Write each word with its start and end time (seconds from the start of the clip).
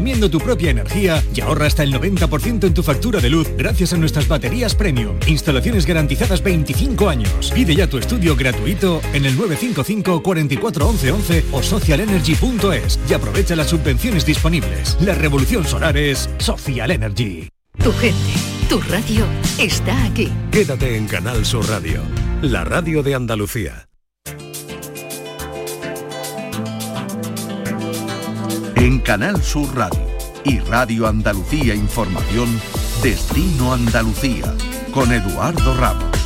Consumiendo 0.00 0.30
tu 0.30 0.38
propia 0.38 0.70
energía 0.70 1.22
y 1.34 1.42
ahorra 1.42 1.66
hasta 1.66 1.82
el 1.82 1.92
90% 1.92 2.64
en 2.64 2.72
tu 2.72 2.82
factura 2.82 3.20
de 3.20 3.28
luz 3.28 3.46
gracias 3.58 3.92
a 3.92 3.98
nuestras 3.98 4.26
baterías 4.28 4.74
premium. 4.74 5.18
Instalaciones 5.26 5.84
garantizadas 5.84 6.42
25 6.42 7.06
años. 7.10 7.52
Pide 7.54 7.76
ya 7.76 7.86
tu 7.86 7.98
estudio 7.98 8.34
gratuito 8.34 9.02
en 9.12 9.26
el 9.26 9.36
955 9.36 10.22
44 10.22 10.88
11 10.88 11.12
11 11.12 11.44
o 11.52 11.62
socialenergy.es 11.62 12.98
y 13.10 13.12
aprovecha 13.12 13.54
las 13.54 13.68
subvenciones 13.68 14.24
disponibles. 14.24 14.96
La 15.02 15.12
revolución 15.12 15.66
solar 15.66 15.98
es 15.98 16.30
Social 16.38 16.92
Energy. 16.92 17.50
Tu 17.84 17.92
gente, 17.92 18.32
tu 18.70 18.80
radio 18.80 19.26
está 19.58 20.06
aquí. 20.06 20.32
Quédate 20.50 20.96
en 20.96 21.08
Canal 21.08 21.44
Sur 21.44 21.68
Radio, 21.68 22.00
la 22.40 22.64
radio 22.64 23.02
de 23.02 23.16
Andalucía. 23.16 23.89
En 28.80 28.98
Canal 28.98 29.42
Sur 29.42 29.76
Radio 29.76 30.00
y 30.42 30.58
Radio 30.60 31.06
Andalucía 31.06 31.74
Información, 31.74 32.48
Destino 33.02 33.74
Andalucía, 33.74 34.54
con 34.90 35.12
Eduardo 35.12 35.74
Ramos. 35.74 36.16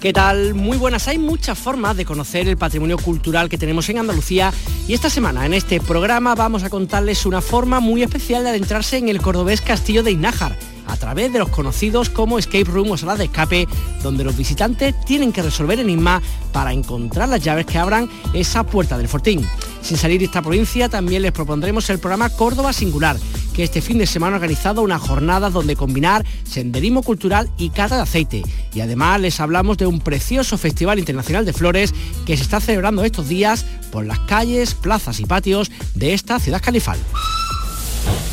¿Qué 0.00 0.14
tal? 0.14 0.54
Muy 0.54 0.78
buenas. 0.78 1.08
Hay 1.08 1.18
muchas 1.18 1.58
formas 1.58 1.98
de 1.98 2.06
conocer 2.06 2.48
el 2.48 2.56
patrimonio 2.56 2.96
cultural 2.96 3.50
que 3.50 3.58
tenemos 3.58 3.90
en 3.90 3.98
Andalucía 3.98 4.54
y 4.88 4.94
esta 4.94 5.10
semana 5.10 5.44
en 5.44 5.52
este 5.52 5.82
programa 5.82 6.34
vamos 6.34 6.62
a 6.64 6.70
contarles 6.70 7.26
una 7.26 7.42
forma 7.42 7.80
muy 7.80 8.02
especial 8.02 8.42
de 8.44 8.48
adentrarse 8.48 8.96
en 8.96 9.10
el 9.10 9.20
cordobés 9.20 9.60
Castillo 9.60 10.02
de 10.02 10.12
Inájar 10.12 10.56
a 10.86 10.96
través 10.96 11.30
de 11.30 11.40
los 11.40 11.50
conocidos 11.50 12.08
como 12.08 12.38
escape 12.38 12.64
room 12.64 12.90
o 12.90 12.96
sala 12.96 13.16
de 13.16 13.24
escape, 13.24 13.68
donde 14.02 14.24
los 14.24 14.36
visitantes 14.36 14.98
tienen 15.04 15.30
que 15.30 15.42
resolver 15.42 15.78
enigmas 15.78 16.22
para 16.52 16.72
encontrar 16.72 17.28
las 17.28 17.44
llaves 17.44 17.66
que 17.66 17.78
abran 17.78 18.08
esa 18.32 18.64
puerta 18.64 18.96
del 18.96 19.08
fortín. 19.08 19.46
Sin 19.82 19.96
salir 19.96 20.20
de 20.20 20.26
esta 20.26 20.42
provincia, 20.42 20.88
también 20.88 21.22
les 21.22 21.32
propondremos 21.32 21.90
el 21.90 21.98
programa 21.98 22.30
Córdoba 22.30 22.72
Singular, 22.72 23.16
que 23.52 23.64
este 23.64 23.82
fin 23.82 23.98
de 23.98 24.06
semana 24.06 24.36
ha 24.36 24.38
organizado 24.38 24.82
una 24.82 24.98
jornada 24.98 25.50
donde 25.50 25.76
combinar 25.76 26.24
senderismo 26.44 27.02
cultural 27.02 27.50
y 27.58 27.70
cata 27.70 27.96
de 27.96 28.02
aceite. 28.02 28.42
Y 28.72 28.80
además 28.80 29.20
les 29.20 29.40
hablamos 29.40 29.78
de 29.78 29.86
un 29.86 30.00
precioso 30.00 30.56
Festival 30.56 30.98
Internacional 30.98 31.44
de 31.44 31.52
Flores 31.52 31.92
que 32.24 32.36
se 32.36 32.44
está 32.44 32.60
celebrando 32.60 33.04
estos 33.04 33.28
días 33.28 33.66
por 33.90 34.06
las 34.06 34.20
calles, 34.20 34.74
plazas 34.74 35.20
y 35.20 35.26
patios 35.26 35.70
de 35.94 36.14
esta 36.14 36.38
ciudad 36.38 36.62
califal. 36.62 36.98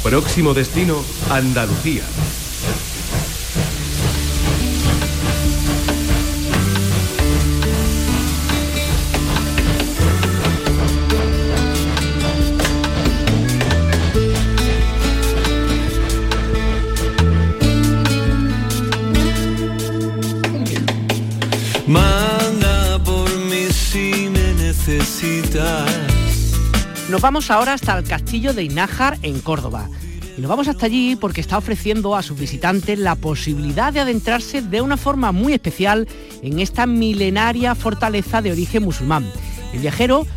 Próximo 0.03 0.53
destino, 0.53 1.03
Andalucía. 1.30 2.03
Nos 27.09 27.21
vamos 27.21 27.49
ahora 27.49 27.73
hasta 27.73 27.97
el 27.97 28.03
castillo 28.03 28.53
de 28.53 28.61
Inájar 28.61 29.17
en 29.23 29.39
Córdoba. 29.39 29.89
Y 30.38 30.41
nos 30.41 30.49
vamos 30.49 30.67
hasta 30.67 30.85
allí 30.85 31.15
porque 31.15 31.41
está 31.41 31.57
ofreciendo 31.57 32.15
a 32.15 32.21
sus 32.21 32.39
visitantes 32.39 32.99
la 32.99 33.15
posibilidad 33.15 33.91
de 33.91 33.99
adentrarse 33.99 34.61
de 34.61 34.79
una 34.81 34.95
forma 34.95 35.31
muy 35.31 35.53
especial 35.53 36.07
en 36.43 36.59
esta 36.59 36.85
milenaria 36.85 37.73
fortaleza 37.73 38.43
de 38.43 38.52
origen 38.52 38.83
musulmán. 38.83 39.25
El 39.73 39.80
viajero 39.80 40.27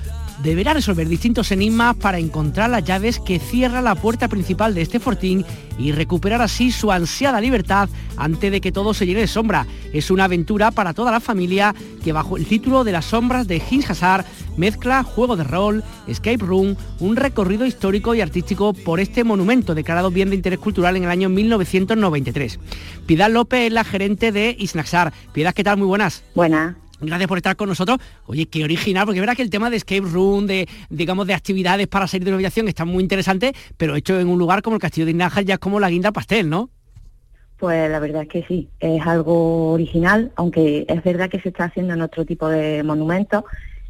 deberá 0.42 0.74
resolver 0.74 1.08
distintos 1.08 1.52
enigmas 1.52 1.96
para 1.96 2.18
encontrar 2.18 2.70
las 2.70 2.84
llaves 2.84 3.18
que 3.18 3.38
cierran 3.38 3.84
la 3.84 3.94
puerta 3.94 4.28
principal 4.28 4.74
de 4.74 4.82
este 4.82 5.00
fortín 5.00 5.44
y 5.78 5.92
recuperar 5.92 6.42
así 6.42 6.70
su 6.70 6.92
ansiada 6.92 7.40
libertad 7.40 7.88
antes 8.16 8.50
de 8.50 8.60
que 8.60 8.72
todo 8.72 8.94
se 8.94 9.06
llene 9.06 9.20
de 9.20 9.26
sombra. 9.26 9.66
Es 9.92 10.10
una 10.10 10.24
aventura 10.24 10.70
para 10.70 10.94
toda 10.94 11.10
la 11.10 11.20
familia 11.20 11.74
que 12.04 12.12
bajo 12.12 12.36
el 12.36 12.46
título 12.46 12.84
de 12.84 12.92
Las 12.92 13.06
sombras 13.06 13.46
de 13.46 13.62
Hins 13.70 13.90
Hazard 13.90 14.24
mezcla 14.56 15.02
juego 15.02 15.36
de 15.36 15.44
rol, 15.44 15.82
escape 16.06 16.38
room, 16.38 16.76
un 17.00 17.16
recorrido 17.16 17.66
histórico 17.66 18.14
y 18.14 18.20
artístico 18.20 18.72
por 18.72 19.00
este 19.00 19.24
monumento 19.24 19.74
declarado 19.74 20.10
bien 20.10 20.30
de 20.30 20.36
interés 20.36 20.58
cultural 20.58 20.96
en 20.96 21.04
el 21.04 21.10
año 21.10 21.28
1993. 21.28 22.58
Piedad 23.06 23.30
López 23.30 23.66
es 23.66 23.72
la 23.72 23.84
gerente 23.84 24.32
de 24.32 24.54
Isnaxar. 24.58 25.12
Piedad, 25.32 25.54
¿qué 25.54 25.64
tal? 25.64 25.78
Muy 25.78 25.86
buenas. 25.86 26.22
Buenas. 26.34 26.76
Gracias 27.02 27.28
por 27.28 27.36
estar 27.38 27.56
con 27.56 27.68
nosotros. 27.68 27.98
Oye, 28.26 28.46
qué 28.46 28.62
original, 28.62 29.04
porque 29.06 29.18
verá 29.20 29.34
que 29.34 29.42
el 29.42 29.50
tema 29.50 29.70
de 29.70 29.76
escape 29.76 30.02
room, 30.02 30.46
de 30.46 30.68
digamos 30.88 31.26
de 31.26 31.34
actividades 31.34 31.88
para 31.88 32.06
salir 32.06 32.24
de 32.24 32.30
la 32.30 32.36
habitación 32.36 32.68
está 32.68 32.84
muy 32.84 33.02
interesante, 33.02 33.52
pero 33.76 33.96
hecho 33.96 34.20
en 34.20 34.28
un 34.28 34.38
lugar 34.38 34.62
como 34.62 34.76
el 34.76 34.80
Castillo 34.80 35.04
de 35.06 35.10
Inajas 35.10 35.44
ya 35.44 35.54
es 35.54 35.60
como 35.60 35.80
la 35.80 35.90
guinda 35.90 36.12
pastel, 36.12 36.48
¿no? 36.48 36.70
Pues 37.58 37.90
la 37.90 37.98
verdad 37.98 38.22
es 38.22 38.28
que 38.28 38.44
sí, 38.46 38.68
es 38.80 39.04
algo 39.06 39.72
original, 39.72 40.32
aunque 40.36 40.84
es 40.88 41.02
verdad 41.02 41.28
que 41.28 41.40
se 41.40 41.48
está 41.48 41.64
haciendo 41.64 41.94
en 41.94 42.02
otro 42.02 42.24
tipo 42.24 42.48
de 42.48 42.82
monumentos, 42.84 43.44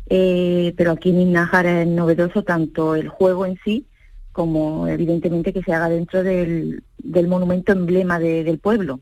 eh, 0.09 0.73
pero 0.77 0.93
aquí 0.93 1.11
en 1.11 1.21
Inajar 1.21 1.67
es 1.67 1.87
novedoso 1.87 2.43
tanto 2.43 2.95
el 2.95 3.09
juego 3.09 3.45
en 3.47 3.59
sí 3.65 3.87
como 4.33 4.89
evidentemente 4.89 5.53
que 5.53 5.63
se 5.63 5.75
haga 5.75 5.91
dentro 5.91 6.23
del, 6.23 6.83
monumento 7.29 7.73
emblema 7.73 8.19
de- 8.19 8.45
del 8.45 8.59
pueblo. 8.59 9.01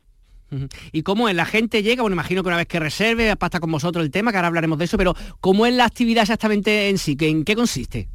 ¿Y 0.91 1.03
cómo 1.03 1.29
es? 1.29 1.35
La 1.35 1.45
gente 1.45 1.81
llega, 1.83 2.01
bueno, 2.01 2.13
imagino 2.15 2.43
que 2.43 2.47
una 2.49 2.57
vez 2.57 2.67
que 2.67 2.79
reserve, 2.79 3.35
pasta 3.37 3.59
con 3.59 3.71
vosotros 3.71 4.03
el 4.03 4.11
tema, 4.11 4.31
que 4.31 4.37
ahora 4.37 4.47
hablaremos 4.47 4.77
de 4.77 4.85
eso, 4.85 4.97
pero 4.97 5.13
¿cómo 5.39 5.65
es 5.65 5.73
la 5.73 5.85
actividad 5.85 6.23
exactamente 6.23 6.89
en 6.89 6.97
sí? 6.97 7.15
¿Que- 7.15 7.29
¿En 7.29 7.43
qué 7.43 7.55
consiste? 7.55 8.07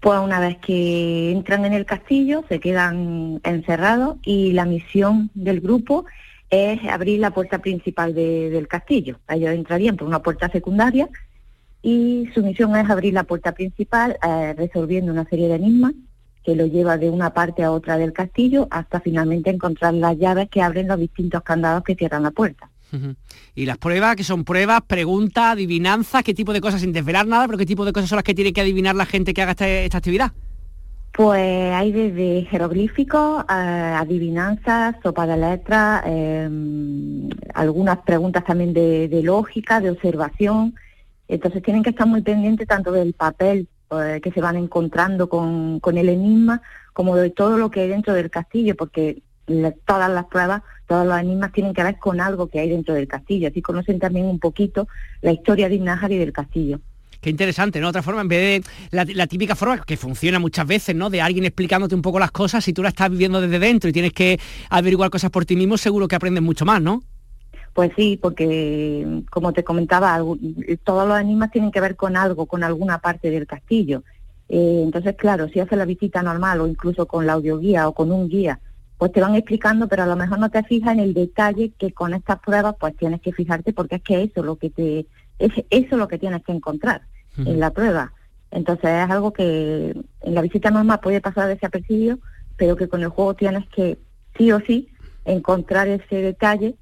Pues 0.00 0.18
una 0.20 0.38
vez 0.40 0.58
que 0.58 1.32
entran 1.32 1.64
en 1.64 1.72
el 1.72 1.84
castillo, 1.84 2.44
se 2.48 2.60
quedan 2.60 3.40
encerrados 3.44 4.16
y 4.22 4.52
la 4.52 4.64
misión 4.64 5.30
del 5.34 5.60
grupo 5.60 6.06
es 6.50 6.78
abrir 6.88 7.20
la 7.20 7.30
puerta 7.30 7.58
principal 7.58 8.14
de- 8.14 8.50
del 8.50 8.68
castillo. 8.68 9.18
Ellos 9.28 9.50
entrarían 9.50 9.96
por 9.96 10.06
una 10.08 10.22
puerta 10.22 10.48
secundaria 10.50 11.08
y 11.82 12.28
su 12.34 12.42
misión 12.42 12.74
es 12.76 12.88
abrir 12.88 13.12
la 13.14 13.24
puerta 13.24 13.52
principal 13.52 14.16
eh, 14.26 14.54
resolviendo 14.56 15.12
una 15.12 15.24
serie 15.28 15.48
de 15.48 15.54
enigmas 15.56 15.92
que 16.44 16.54
lo 16.54 16.66
lleva 16.66 16.96
de 16.96 17.10
una 17.10 17.30
parte 17.34 17.62
a 17.62 17.72
otra 17.72 17.98
del 17.98 18.12
castillo 18.12 18.68
hasta 18.70 19.00
finalmente 19.00 19.50
encontrar 19.50 19.94
las 19.94 20.16
llaves 20.18 20.48
que 20.48 20.62
abren 20.62 20.88
los 20.88 20.98
distintos 20.98 21.42
candados 21.42 21.84
que 21.84 21.94
cierran 21.94 22.22
la 22.22 22.30
puerta. 22.30 22.70
Y 23.54 23.66
las 23.66 23.76
pruebas, 23.76 24.16
que 24.16 24.24
son 24.24 24.44
pruebas, 24.44 24.80
preguntas, 24.86 25.52
adivinanzas, 25.52 26.22
qué 26.22 26.32
tipo 26.32 26.52
de 26.52 26.60
cosas, 26.60 26.80
sin 26.80 26.92
desvelar 26.92 27.26
nada, 27.26 27.46
pero 27.46 27.58
qué 27.58 27.66
tipo 27.66 27.84
de 27.84 27.92
cosas 27.92 28.08
son 28.08 28.16
las 28.16 28.24
que 28.24 28.34
tiene 28.34 28.52
que 28.52 28.62
adivinar 28.62 28.94
la 28.94 29.04
gente 29.04 29.34
que 29.34 29.42
haga 29.42 29.50
esta, 29.50 29.68
esta 29.68 29.98
actividad. 29.98 30.32
Pues 31.12 31.74
hay 31.74 31.92
desde 31.92 32.46
jeroglíficos, 32.48 33.44
a 33.48 33.98
adivinanzas, 33.98 34.96
sopa 35.02 35.26
de 35.26 35.36
letras, 35.36 36.02
eh, 36.06 36.48
algunas 37.54 37.98
preguntas 37.98 38.44
también 38.44 38.72
de, 38.72 39.08
de 39.08 39.22
lógica, 39.22 39.80
de 39.80 39.90
observación. 39.90 40.74
Entonces 41.26 41.62
tienen 41.62 41.82
que 41.82 41.90
estar 41.90 42.06
muy 42.06 42.22
pendientes 42.22 42.68
tanto 42.68 42.92
del 42.92 43.12
papel 43.12 43.68
eh, 43.90 44.20
que 44.22 44.30
se 44.32 44.40
van 44.40 44.56
encontrando 44.56 45.28
con, 45.28 45.80
con 45.80 45.98
el 45.98 46.08
enigma, 46.08 46.62
como 46.92 47.16
de 47.16 47.30
todo 47.30 47.58
lo 47.58 47.70
que 47.70 47.80
hay 47.80 47.88
dentro 47.88 48.14
del 48.14 48.30
castillo, 48.30 48.76
porque 48.76 49.22
todas 49.86 50.10
las 50.10 50.26
pruebas, 50.26 50.62
todos 50.86 51.06
los 51.06 51.18
enigmas 51.18 51.52
tienen 51.52 51.72
que 51.72 51.82
ver 51.82 51.98
con 51.98 52.20
algo 52.20 52.48
que 52.48 52.60
hay 52.60 52.68
dentro 52.68 52.94
del 52.94 53.08
castillo. 53.08 53.48
Así 53.48 53.62
conocen 53.62 53.98
también 53.98 54.26
un 54.26 54.38
poquito 54.38 54.88
la 55.22 55.32
historia 55.32 55.68
de 55.68 55.76
Inájar 55.76 56.12
y 56.12 56.18
del 56.18 56.32
castillo. 56.32 56.80
Qué 57.20 57.30
interesante, 57.30 57.80
¿no? 57.80 57.88
Otra 57.88 58.02
forma, 58.02 58.20
en 58.20 58.28
vez 58.28 58.64
de 58.64 58.70
la, 58.90 59.04
la 59.04 59.26
típica 59.26 59.56
forma 59.56 59.82
que 59.84 59.96
funciona 59.96 60.38
muchas 60.38 60.66
veces, 60.66 60.94
¿no? 60.94 61.10
De 61.10 61.20
alguien 61.20 61.44
explicándote 61.44 61.94
un 61.94 62.02
poco 62.02 62.18
las 62.18 62.30
cosas, 62.30 62.64
si 62.64 62.72
tú 62.72 62.82
la 62.82 62.90
estás 62.90 63.10
viviendo 63.10 63.40
desde 63.40 63.58
dentro 63.58 63.90
y 63.90 63.92
tienes 63.92 64.12
que 64.12 64.38
averiguar 64.70 65.10
cosas 65.10 65.30
por 65.30 65.44
ti 65.44 65.56
mismo, 65.56 65.76
seguro 65.76 66.06
que 66.06 66.14
aprendes 66.14 66.42
mucho 66.42 66.64
más, 66.64 66.80
¿no? 66.80 67.02
Pues 67.72 67.92
sí, 67.96 68.18
porque 68.20 69.22
como 69.30 69.52
te 69.52 69.64
comentaba, 69.64 70.20
todos 70.84 71.08
los 71.08 71.20
enigmas 71.20 71.50
tienen 71.50 71.70
que 71.70 71.80
ver 71.80 71.96
con 71.96 72.16
algo, 72.16 72.46
con 72.46 72.64
alguna 72.64 72.98
parte 72.98 73.30
del 73.30 73.46
castillo. 73.46 74.02
Eh, 74.48 74.80
entonces, 74.84 75.14
claro, 75.16 75.48
si 75.48 75.60
haces 75.60 75.78
la 75.78 75.84
visita 75.84 76.22
normal 76.22 76.60
o 76.60 76.66
incluso 76.66 77.06
con 77.06 77.26
la 77.26 77.34
audioguía 77.34 77.86
o 77.86 77.92
con 77.92 78.10
un 78.10 78.28
guía, 78.28 78.58
pues 78.96 79.12
te 79.12 79.20
van 79.20 79.36
explicando, 79.36 79.86
pero 79.86 80.02
a 80.02 80.06
lo 80.06 80.16
mejor 80.16 80.38
no 80.38 80.50
te 80.50 80.62
fijas 80.64 80.92
en 80.92 81.00
el 81.00 81.14
detalle 81.14 81.72
que 81.78 81.92
con 81.92 82.14
estas 82.14 82.40
pruebas 82.40 82.74
pues 82.80 82.96
tienes 82.96 83.20
que 83.20 83.32
fijarte 83.32 83.72
porque 83.72 83.96
es 83.96 84.02
que 84.02 84.22
eso 84.22 84.40
es 84.40 84.44
lo 84.44 84.56
que 84.56 84.70
te 84.70 85.06
es 85.38 85.52
eso 85.70 85.96
lo 85.96 86.08
que 86.08 86.18
tienes 86.18 86.42
que 86.42 86.52
encontrar 86.52 87.02
en 87.36 87.60
la 87.60 87.70
prueba. 87.70 88.12
Entonces 88.50 88.90
es 88.90 89.10
algo 89.10 89.32
que 89.32 89.94
en 90.22 90.34
la 90.34 90.42
visita 90.42 90.70
normal 90.72 90.98
puede 91.00 91.20
pasar 91.20 91.46
desapercibido, 91.46 92.18
pero 92.56 92.74
que 92.74 92.88
con 92.88 93.02
el 93.02 93.08
juego 93.08 93.34
tienes 93.34 93.68
que 93.68 93.98
sí 94.36 94.50
o 94.50 94.58
sí 94.60 94.88
encontrar 95.24 95.86
ese 95.86 96.16
detalle 96.16 96.74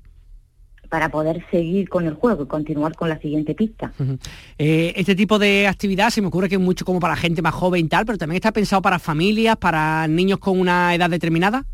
para 0.86 1.08
poder 1.08 1.44
seguir 1.50 1.88
con 1.88 2.06
el 2.06 2.14
juego 2.14 2.44
y 2.44 2.46
continuar 2.46 2.94
con 2.94 3.08
la 3.08 3.18
siguiente 3.18 3.54
pista. 3.54 3.92
Eh, 4.58 4.92
este 4.96 5.14
tipo 5.14 5.38
de 5.38 5.66
actividad 5.66 6.10
se 6.10 6.20
me 6.20 6.28
ocurre 6.28 6.48
que 6.48 6.56
es 6.56 6.60
mucho 6.60 6.84
como 6.84 7.00
para 7.00 7.16
gente 7.16 7.42
más 7.42 7.54
joven 7.54 7.86
y 7.86 7.88
tal, 7.88 8.06
pero 8.06 8.18
también 8.18 8.36
está 8.36 8.52
pensado 8.52 8.82
para 8.82 8.98
familias, 8.98 9.56
para 9.56 10.06
niños 10.08 10.38
con 10.38 10.58
una 10.58 10.94
edad 10.94 11.10
determinada. 11.10 11.64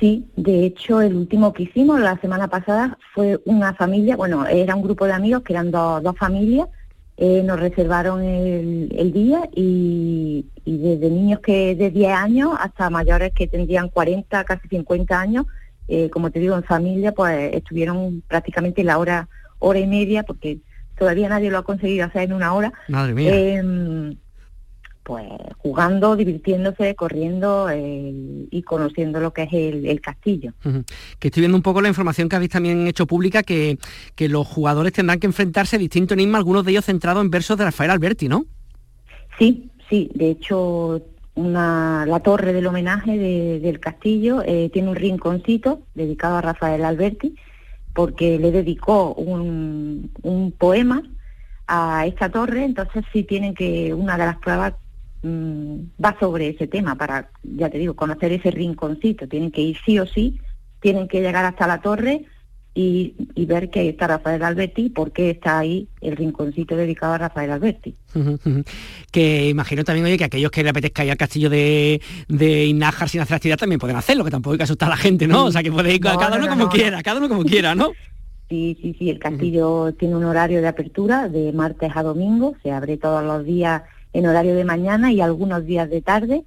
Sí, 0.00 0.26
de 0.36 0.66
hecho 0.66 1.00
el 1.00 1.14
último 1.14 1.52
que 1.52 1.64
hicimos 1.64 2.00
la 2.00 2.20
semana 2.20 2.48
pasada 2.48 2.98
fue 3.14 3.40
una 3.44 3.74
familia, 3.74 4.16
bueno, 4.16 4.46
era 4.46 4.74
un 4.74 4.82
grupo 4.82 5.06
de 5.06 5.12
amigos 5.12 5.42
que 5.42 5.52
eran 5.52 5.70
dos, 5.70 6.02
dos 6.02 6.16
familias 6.18 6.68
eh, 7.16 7.44
nos 7.44 7.60
reservaron 7.60 8.24
el, 8.24 9.12
día 9.12 9.48
y, 9.54 10.46
desde 10.64 11.10
niños 11.10 11.38
que 11.38 11.76
de 11.76 11.90
10 11.90 12.12
años 12.12 12.50
hasta 12.58 12.90
mayores 12.90 13.32
que 13.32 13.46
tendrían 13.46 13.88
40, 13.88 14.42
casi 14.42 14.66
50 14.66 15.20
años, 15.20 15.46
eh, 15.88 16.10
como 16.10 16.30
te 16.30 16.40
digo, 16.40 16.56
en 16.56 16.64
familia, 16.64 17.12
pues 17.12 17.54
estuvieron 17.54 18.22
prácticamente 18.26 18.84
la 18.84 18.98
hora, 18.98 19.28
hora 19.58 19.78
y 19.78 19.86
media, 19.86 20.22
porque 20.22 20.58
todavía 20.98 21.28
nadie 21.28 21.50
lo 21.50 21.58
ha 21.58 21.64
conseguido 21.64 22.06
hacer 22.06 22.22
en 22.22 22.32
una 22.32 22.54
hora. 22.54 22.72
Madre 22.88 23.14
mía. 23.14 23.34
Em, 23.34 24.16
pues 25.02 25.26
jugando, 25.58 26.16
divirtiéndose, 26.16 26.94
corriendo 26.94 27.68
eh, 27.70 28.46
y 28.50 28.62
conociendo 28.62 29.20
lo 29.20 29.34
que 29.34 29.42
es 29.42 29.52
el, 29.52 30.00
castillo. 30.00 30.54
Que 31.18 31.28
estoy 31.28 31.42
viendo 31.42 31.58
un 31.58 31.62
poco 31.62 31.82
la 31.82 31.88
información 31.88 32.28
que 32.28 32.36
habéis 32.36 32.52
también 32.52 32.86
hecho 32.86 33.06
pública, 33.06 33.42
que, 33.42 33.78
que 34.14 34.30
los 34.30 34.46
jugadores 34.46 34.94
tendrán 34.94 35.20
que 35.20 35.26
enfrentarse 35.26 35.76
a 35.76 35.78
distintos 35.78 36.14
enigmas, 36.16 36.38
algunos 36.38 36.64
de 36.64 36.70
ellos 36.70 36.86
centrados 36.86 37.22
en 37.22 37.30
versos 37.30 37.58
de 37.58 37.64
Rafael 37.64 37.90
Alberti, 37.90 38.28
¿no? 38.28 38.46
Sí, 39.38 39.70
sí, 39.90 40.10
de 40.14 40.30
hecho 40.30 41.02
una, 41.34 42.06
la 42.06 42.20
torre 42.20 42.52
del 42.52 42.66
homenaje 42.66 43.18
del 43.18 43.80
castillo 43.80 44.42
eh, 44.44 44.70
tiene 44.72 44.90
un 44.90 44.96
rinconcito 44.96 45.82
dedicado 45.94 46.36
a 46.36 46.42
Rafael 46.42 46.84
Alberti, 46.84 47.36
porque 47.92 48.38
le 48.38 48.50
dedicó 48.50 49.14
un, 49.14 50.10
un 50.22 50.52
poema 50.52 51.02
a 51.66 52.06
esta 52.06 52.28
torre, 52.30 52.64
entonces 52.64 53.04
sí 53.12 53.24
tienen 53.24 53.54
que, 53.54 53.94
una 53.94 54.16
de 54.16 54.26
las 54.26 54.36
pruebas 54.38 54.74
Mm, 55.24 55.86
va 56.04 56.14
sobre 56.20 56.50
ese 56.50 56.66
tema 56.66 56.96
para, 56.96 57.30
ya 57.42 57.70
te 57.70 57.78
digo, 57.78 57.96
conocer 57.96 58.30
ese 58.32 58.50
rinconcito. 58.50 59.26
Tienen 59.26 59.50
que 59.50 59.62
ir 59.62 59.78
sí 59.84 59.98
o 59.98 60.06
sí, 60.06 60.38
tienen 60.80 61.08
que 61.08 61.22
llegar 61.22 61.46
hasta 61.46 61.66
la 61.66 61.80
torre 61.80 62.26
y, 62.76 63.14
ver 63.46 63.70
que 63.70 63.80
ahí 63.80 63.88
está 63.88 64.08
Rafael 64.08 64.42
Alberti, 64.42 64.88
por 64.88 65.12
qué 65.12 65.30
está 65.30 65.60
ahí 65.60 65.86
el 66.00 66.16
rinconcito 66.16 66.74
dedicado 66.74 67.12
a 67.12 67.18
Rafael 67.18 67.52
Alberti. 67.52 67.94
que 69.12 69.48
imagino 69.48 69.84
también, 69.84 70.06
oye, 70.06 70.18
que 70.18 70.24
aquellos 70.24 70.50
que 70.50 70.64
le 70.64 70.70
apetezca 70.70 71.04
ir 71.04 71.12
al 71.12 71.16
castillo 71.16 71.48
de, 71.48 72.02
de 72.26 72.66
Inájar 72.66 73.08
sin 73.08 73.20
hacer 73.20 73.36
actividad 73.36 73.58
también 73.58 73.78
pueden 73.78 73.96
hacerlo, 73.96 74.24
que 74.24 74.30
tampoco 74.32 74.52
hay 74.52 74.58
que 74.58 74.64
asustar 74.64 74.88
a 74.88 74.90
la 74.90 74.96
gente, 74.96 75.28
¿no? 75.28 75.44
O 75.44 75.52
sea, 75.52 75.62
que 75.62 75.70
puede 75.70 75.94
ir 75.94 76.00
cada 76.00 76.36
uno 76.36 76.48
como 76.48 76.68
quiera, 76.68 77.02
cada 77.02 77.18
uno 77.18 77.28
como 77.28 77.44
quiera, 77.44 77.76
¿no? 77.76 77.92
Sí, 78.48 78.76
sí, 78.82 78.94
sí, 78.98 79.08
el 79.08 79.18
castillo 79.18 79.94
tiene 79.94 80.16
un 80.16 80.24
horario 80.24 80.60
de 80.60 80.68
apertura 80.68 81.28
de 81.28 81.52
martes 81.52 81.92
a 81.94 82.02
domingo, 82.02 82.56
se 82.62 82.72
abre 82.72 82.96
todos 82.96 83.24
los 83.24 83.44
días 83.44 83.82
en 84.12 84.26
horario 84.26 84.54
de 84.54 84.64
mañana 84.64 85.12
y 85.12 85.20
algunos 85.20 85.64
días 85.64 85.88
de 85.88 86.02
tarde 86.02 86.44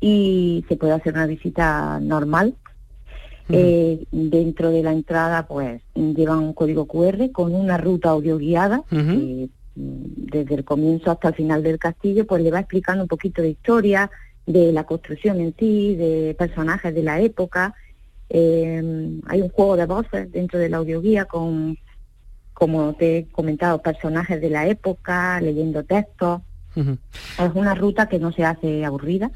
y 0.00 0.64
se 0.68 0.76
puede 0.76 0.92
hacer 0.92 1.14
una 1.14 1.26
visita 1.26 1.98
normal. 2.00 2.56
Eh, 3.48 4.04
dentro 4.10 4.70
de 4.70 4.82
la 4.82 4.92
entrada 4.92 5.46
pues 5.46 5.82
llevan 5.94 6.38
un 6.38 6.52
código 6.52 6.86
QR 6.86 7.30
con 7.32 7.54
una 7.54 7.76
ruta 7.76 8.10
audioguiada 8.10 8.82
mm, 8.88 9.44
desde 9.74 10.54
el 10.54 10.64
comienzo 10.64 11.10
hasta 11.10 11.28
el 11.28 11.34
final 11.34 11.62
del 11.62 11.78
castillo 11.78 12.26
pues 12.26 12.42
le 12.42 12.50
va 12.50 12.60
explicando 12.60 13.02
un 13.02 13.08
poquito 13.08 13.42
de 13.42 13.50
historia, 13.50 14.10
de 14.46 14.72
la 14.72 14.84
construcción 14.84 15.40
en 15.40 15.54
sí, 15.58 15.96
de 15.96 16.34
personajes 16.38 16.94
de 16.94 17.02
la 17.02 17.20
época. 17.20 17.74
Eh, 18.28 19.20
hay 19.26 19.42
un 19.42 19.48
juego 19.50 19.76
de 19.76 19.86
voces 19.86 20.32
dentro 20.32 20.58
de 20.58 20.68
la 20.68 20.78
audioguía 20.78 21.24
con, 21.26 21.78
como 22.54 22.94
te 22.94 23.18
he 23.18 23.26
comentado, 23.26 23.82
personajes 23.82 24.40
de 24.40 24.50
la 24.50 24.66
época, 24.66 25.40
leyendo 25.40 25.84
textos. 25.84 26.40
Es 26.74 27.54
una 27.54 27.74
ruta 27.74 28.08
que 28.08 28.18
no 28.18 28.32
se 28.32 28.44
hace 28.44 28.84
aburrida, 28.84 29.30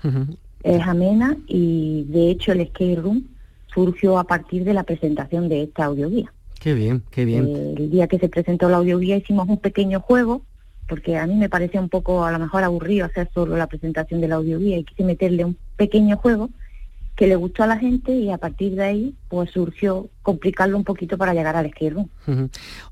es 0.62 0.82
amena 0.82 1.36
y 1.46 2.04
de 2.08 2.30
hecho 2.30 2.52
el 2.52 2.66
skate 2.68 2.98
room 2.98 3.35
surgió 3.76 4.18
a 4.18 4.24
partir 4.24 4.64
de 4.64 4.72
la 4.72 4.84
presentación 4.84 5.50
de 5.50 5.64
esta 5.64 5.84
audioguía. 5.84 6.32
Qué 6.58 6.72
bien, 6.72 7.02
qué 7.10 7.26
bien. 7.26 7.46
Eh, 7.46 7.74
el 7.76 7.90
día 7.90 8.08
que 8.08 8.18
se 8.18 8.30
presentó 8.30 8.70
la 8.70 8.78
audioguía 8.78 9.18
hicimos 9.18 9.46
un 9.50 9.58
pequeño 9.58 10.00
juego, 10.00 10.40
porque 10.88 11.18
a 11.18 11.26
mí 11.26 11.34
me 11.34 11.50
parecía 11.50 11.80
un 11.80 11.90
poco 11.90 12.24
a 12.24 12.32
lo 12.32 12.38
mejor 12.38 12.64
aburrido 12.64 13.04
hacer 13.04 13.28
solo 13.34 13.54
la 13.58 13.66
presentación 13.66 14.22
de 14.22 14.28
la 14.28 14.36
audioguía 14.36 14.78
y 14.78 14.84
quise 14.84 15.04
meterle 15.04 15.44
un 15.44 15.58
pequeño 15.76 16.16
juego 16.16 16.48
que 17.16 17.26
le 17.26 17.34
gustó 17.34 17.62
a 17.62 17.66
la 17.66 17.78
gente 17.78 18.12
y 18.12 18.30
a 18.30 18.36
partir 18.36 18.74
de 18.74 18.84
ahí 18.84 19.14
pues 19.28 19.50
surgió 19.50 20.10
complicarlo 20.22 20.76
un 20.76 20.84
poquito 20.84 21.16
para 21.16 21.32
llegar 21.32 21.56
al 21.56 21.70
skate 21.70 21.96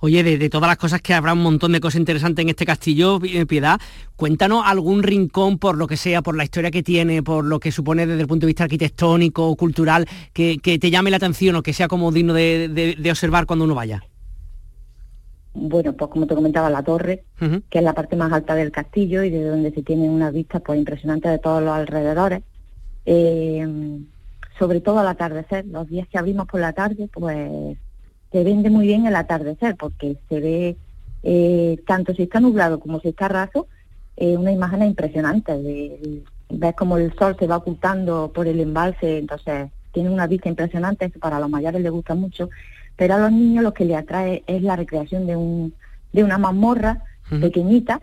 Oye, 0.00 0.22
de, 0.22 0.48
todas 0.48 0.68
las 0.68 0.78
cosas 0.78 1.02
que 1.02 1.12
habrá 1.12 1.34
un 1.34 1.42
montón 1.42 1.72
de 1.72 1.80
cosas 1.80 1.98
interesantes 1.98 2.42
en 2.42 2.48
este 2.48 2.64
castillo, 2.64 3.20
eh, 3.22 3.44
Piedad, 3.44 3.78
cuéntanos 4.16 4.62
algún 4.64 5.02
rincón 5.02 5.58
por 5.58 5.76
lo 5.76 5.86
que 5.86 5.98
sea, 5.98 6.22
por 6.22 6.36
la 6.36 6.44
historia 6.44 6.70
que 6.70 6.82
tiene, 6.82 7.22
por 7.22 7.44
lo 7.44 7.60
que 7.60 7.70
supone 7.70 8.06
desde 8.06 8.22
el 8.22 8.26
punto 8.26 8.46
de 8.46 8.48
vista 8.48 8.64
arquitectónico, 8.64 9.46
o 9.46 9.56
cultural, 9.56 10.06
que, 10.32 10.58
te 10.58 10.90
llame 10.90 11.10
la 11.10 11.18
atención 11.18 11.56
o 11.56 11.62
que 11.62 11.74
sea 11.74 11.86
como 11.86 12.10
digno 12.10 12.32
de, 12.32 12.96
observar 13.10 13.44
cuando 13.44 13.66
uno 13.66 13.74
vaya. 13.74 14.02
Bueno, 15.52 15.92
pues 15.92 16.10
como 16.10 16.26
te 16.26 16.34
comentaba, 16.34 16.70
la 16.70 16.82
torre, 16.82 17.24
que 17.68 17.78
es 17.78 17.84
la 17.84 17.92
parte 17.92 18.16
más 18.16 18.32
alta 18.32 18.54
del 18.54 18.72
castillo 18.72 19.22
y 19.22 19.30
de 19.30 19.44
donde 19.44 19.70
se 19.70 19.82
tienen 19.82 20.10
unas 20.10 20.32
vistas 20.32 20.62
pues 20.64 20.78
impresionantes 20.78 21.30
de 21.30 21.38
todos 21.38 21.62
los 21.62 21.72
alrededores. 21.72 22.42
Eh, 23.06 23.66
sobre 24.58 24.80
todo 24.80 24.98
al 25.00 25.08
atardecer. 25.08 25.66
Los 25.66 25.88
días 25.88 26.08
que 26.08 26.18
abrimos 26.18 26.46
por 26.46 26.60
la 26.60 26.72
tarde, 26.72 27.08
pues 27.12 27.76
se 28.32 28.44
vende 28.44 28.70
muy 28.70 28.86
bien 28.86 29.06
el 29.06 29.16
atardecer, 29.16 29.76
porque 29.76 30.16
se 30.28 30.40
ve, 30.40 30.76
eh, 31.22 31.78
tanto 31.86 32.14
si 32.14 32.24
está 32.24 32.40
nublado 32.40 32.80
como 32.80 33.00
si 33.00 33.08
está 33.08 33.28
raso, 33.28 33.66
eh, 34.16 34.36
una 34.36 34.52
imagen 34.52 34.82
impresionante. 34.82 35.56
De, 35.56 36.22
ves 36.50 36.74
como 36.74 36.96
el 36.96 37.14
sol 37.14 37.36
se 37.38 37.46
va 37.46 37.56
ocultando 37.56 38.32
por 38.34 38.46
el 38.46 38.60
embalse, 38.60 39.18
entonces 39.18 39.70
tiene 39.92 40.10
una 40.10 40.26
vista 40.26 40.48
impresionante, 40.48 41.06
eso 41.06 41.18
para 41.18 41.40
los 41.40 41.48
mayores 41.48 41.80
les 41.80 41.92
gusta 41.92 42.14
mucho, 42.14 42.50
pero 42.96 43.14
a 43.14 43.18
los 43.18 43.32
niños 43.32 43.64
lo 43.64 43.72
que 43.72 43.84
les 43.84 43.96
atrae 43.96 44.42
es 44.46 44.62
la 44.62 44.76
recreación 44.76 45.26
de, 45.26 45.36
un, 45.36 45.74
de 46.12 46.24
una 46.24 46.38
mazmorra 46.38 47.02
pequeñita, 47.40 48.00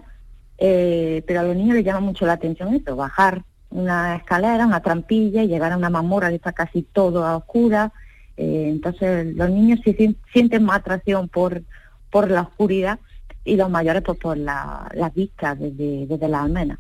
eh, 0.58 1.24
pero 1.28 1.42
a 1.42 1.44
los 1.44 1.56
niños 1.56 1.76
les 1.76 1.86
llama 1.86 2.00
mucho 2.00 2.26
la 2.26 2.34
atención 2.34 2.74
eso, 2.74 2.96
bajar 2.96 3.44
una 3.72 4.16
escalera, 4.18 4.66
una 4.66 4.82
trampilla 4.82 5.44
y 5.44 5.48
llegar 5.48 5.72
a 5.72 5.78
una 5.78 5.90
mamorra 5.90 6.30
que 6.30 6.36
está 6.36 6.52
casi 6.52 6.84
todo 6.84 7.26
a 7.26 7.38
oscura. 7.38 7.92
Eh, 8.38 8.68
entonces 8.70 9.36
los 9.36 9.50
niños 9.50 9.80
sí 9.84 9.96
sienten 10.32 10.64
más 10.64 10.78
atracción 10.78 11.30
por, 11.30 11.64
por 12.10 12.30
la 12.30 12.42
oscuridad 12.42 13.00
y 13.44 13.56
los 13.56 13.70
mayores 13.70 14.04
pues 14.04 14.18
por 14.20 14.38
las 14.38 15.14
vistas 15.16 15.58
desde, 15.58 16.06
desde 16.06 16.28
la 16.28 16.44
almena. 16.44 16.80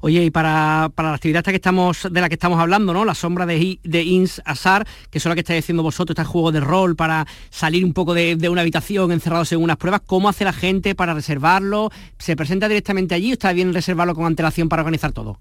Oye, 0.00 0.22
y 0.22 0.30
para, 0.30 0.90
para 0.94 1.08
la 1.08 1.14
actividad 1.16 1.40
esta 1.40 1.50
que 1.50 1.56
estamos, 1.56 2.06
de 2.10 2.20
la 2.20 2.28
que 2.28 2.34
estamos 2.34 2.60
hablando, 2.60 2.92
¿no? 2.92 3.04
La 3.04 3.14
sombra 3.14 3.44
de, 3.46 3.80
de 3.82 4.02
Ins 4.02 4.40
Azar, 4.44 4.86
que 5.10 5.18
es 5.18 5.24
la 5.24 5.34
que 5.34 5.40
estáis 5.40 5.64
haciendo 5.64 5.82
vosotros, 5.82 6.16
este 6.16 6.30
juego 6.30 6.52
de 6.52 6.60
rol 6.60 6.94
para 6.94 7.26
salir 7.50 7.84
un 7.84 7.92
poco 7.92 8.14
de, 8.14 8.36
de, 8.36 8.48
una 8.48 8.60
habitación 8.60 9.10
encerrados 9.10 9.50
en 9.52 9.62
unas 9.62 9.78
pruebas, 9.78 10.02
¿cómo 10.06 10.28
hace 10.28 10.44
la 10.44 10.52
gente 10.52 10.94
para 10.94 11.14
reservarlo? 11.14 11.90
¿Se 12.18 12.36
presenta 12.36 12.68
directamente 12.68 13.14
allí 13.14 13.30
o 13.30 13.32
está 13.32 13.52
bien 13.52 13.74
reservarlo 13.74 14.14
con 14.14 14.26
antelación 14.26 14.68
para 14.68 14.82
organizar 14.82 15.12
todo? 15.12 15.38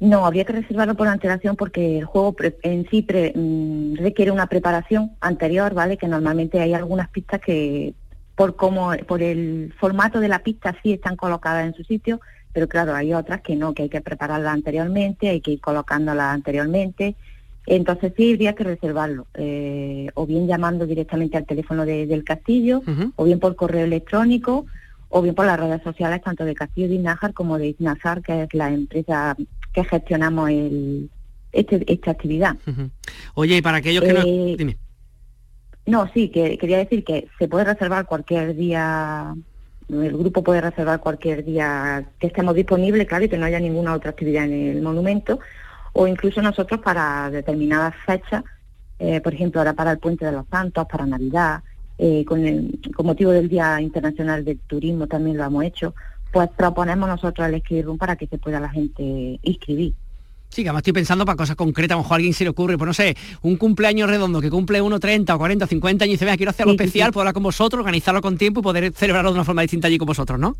No, 0.00 0.24
habría 0.24 0.46
que 0.46 0.54
reservarlo 0.54 0.94
por 0.94 1.08
antelación 1.08 1.56
porque 1.56 1.98
el 1.98 2.06
juego 2.06 2.34
en 2.62 2.88
sí 2.88 3.06
mm, 3.06 3.96
requiere 3.96 4.30
una 4.30 4.46
preparación 4.46 5.12
anterior, 5.20 5.74
¿vale? 5.74 5.98
Que 5.98 6.08
normalmente 6.08 6.58
hay 6.58 6.72
algunas 6.72 7.10
pistas 7.10 7.40
que 7.40 7.92
por 8.34 8.56
como 8.56 8.92
por 9.06 9.20
el 9.20 9.74
formato 9.78 10.18
de 10.18 10.28
la 10.28 10.38
pista 10.38 10.74
sí 10.82 10.94
están 10.94 11.16
colocadas 11.16 11.66
en 11.66 11.74
su 11.74 11.84
sitio, 11.84 12.22
pero 12.54 12.66
claro, 12.66 12.94
hay 12.94 13.12
otras 13.12 13.42
que 13.42 13.56
no, 13.56 13.74
que 13.74 13.82
hay 13.82 13.88
que 13.90 14.00
prepararla 14.00 14.52
anteriormente, 14.52 15.28
hay 15.28 15.42
que 15.42 15.52
ir 15.52 15.60
colocándola 15.60 16.32
anteriormente. 16.32 17.14
Entonces 17.66 18.14
sí 18.16 18.32
habría 18.32 18.54
que 18.54 18.64
reservarlo, 18.64 19.26
eh, 19.34 20.08
o 20.14 20.26
bien 20.26 20.46
llamando 20.46 20.86
directamente 20.86 21.36
al 21.36 21.44
teléfono 21.44 21.84
del 21.84 22.24
castillo, 22.24 22.82
o 23.16 23.24
bien 23.24 23.38
por 23.38 23.54
correo 23.54 23.84
electrónico, 23.84 24.64
o 25.10 25.20
bien 25.20 25.34
por 25.34 25.44
las 25.44 25.60
redes 25.60 25.82
sociales 25.82 26.22
tanto 26.22 26.46
de 26.46 26.54
Castillo 26.54 26.88
de 26.88 26.94
Inájar 26.94 27.34
como 27.34 27.58
de 27.58 27.68
Iznazar, 27.68 28.22
que 28.22 28.44
es 28.44 28.54
la 28.54 28.70
empresa 28.70 29.36
que 29.72 29.84
gestionamos 29.84 30.50
el, 30.50 31.10
este, 31.52 31.84
esta 31.92 32.12
actividad. 32.12 32.56
Oye, 33.34 33.56
y 33.56 33.62
para 33.62 33.78
aquellos 33.78 34.04
que 34.04 34.12
no... 34.12 34.20
Eh, 34.20 34.54
dime. 34.56 34.76
No, 35.86 36.08
sí, 36.12 36.28
que 36.28 36.58
quería 36.58 36.78
decir 36.78 37.04
que 37.04 37.28
se 37.38 37.48
puede 37.48 37.64
reservar 37.64 38.06
cualquier 38.06 38.54
día, 38.54 39.34
el 39.88 40.16
grupo 40.16 40.44
puede 40.44 40.60
reservar 40.60 41.00
cualquier 41.00 41.44
día 41.44 42.06
que 42.18 42.28
estemos 42.28 42.54
disponibles, 42.54 43.08
claro, 43.08 43.24
y 43.24 43.28
que 43.28 43.38
no 43.38 43.46
haya 43.46 43.58
ninguna 43.58 43.94
otra 43.94 44.10
actividad 44.10 44.44
en 44.44 44.52
el 44.52 44.82
monumento, 44.82 45.40
o 45.92 46.06
incluso 46.06 46.42
nosotros 46.42 46.80
para 46.80 47.30
determinadas 47.30 47.94
fechas, 48.06 48.44
eh, 48.98 49.20
por 49.20 49.34
ejemplo, 49.34 49.60
ahora 49.60 49.72
para 49.72 49.92
el 49.92 49.98
Puente 49.98 50.26
de 50.26 50.32
los 50.32 50.46
Santos, 50.48 50.86
para 50.88 51.06
Navidad, 51.06 51.62
eh, 51.98 52.24
con, 52.24 52.46
el, 52.46 52.78
con 52.94 53.06
motivo 53.06 53.30
del 53.32 53.48
Día 53.48 53.80
Internacional 53.80 54.44
del 54.44 54.58
Turismo 54.60 55.06
también 55.06 55.38
lo 55.38 55.44
hemos 55.44 55.64
hecho, 55.64 55.94
pues 56.32 56.48
proponemos 56.56 57.08
nosotros 57.08 57.46
el 57.46 57.54
Escape 57.54 57.82
Room 57.82 57.98
para 57.98 58.16
que 58.16 58.26
se 58.26 58.38
pueda 58.38 58.60
la 58.60 58.68
gente 58.68 59.38
inscribir. 59.42 59.94
Sí, 60.50 60.62
que 60.62 60.68
además 60.68 60.80
estoy 60.80 60.94
pensando 60.94 61.24
para 61.24 61.36
cosas 61.36 61.54
concretas, 61.54 61.94
a 61.94 61.98
lo 61.98 62.02
mejor 62.02 62.14
a 62.14 62.16
alguien 62.16 62.34
se 62.34 62.42
le 62.42 62.50
ocurre, 62.50 62.76
pues 62.76 62.86
no 62.86 62.94
sé, 62.94 63.16
un 63.42 63.56
cumpleaños 63.56 64.10
redondo 64.10 64.40
que 64.40 64.50
cumple 64.50 64.82
uno 64.82 64.98
30 64.98 65.32
o 65.32 65.38
40 65.38 65.64
o 65.64 65.68
50 65.68 66.04
años 66.04 66.10
y 66.10 66.14
dice, 66.14 66.24
vea, 66.24 66.36
quiero 66.36 66.50
hacerlo 66.50 66.72
especial, 66.72 67.12
puedo 67.12 67.22
hablar 67.22 67.34
con 67.34 67.44
vosotros, 67.44 67.78
organizarlo 67.78 68.20
con 68.20 68.36
tiempo 68.36 68.58
y 68.58 68.62
poder 68.64 68.92
celebrarlo 68.92 69.30
de 69.30 69.34
una 69.34 69.44
forma 69.44 69.62
distinta 69.62 69.86
allí 69.86 69.96
con 69.96 70.06
vosotros, 70.06 70.40
¿no? 70.40 70.56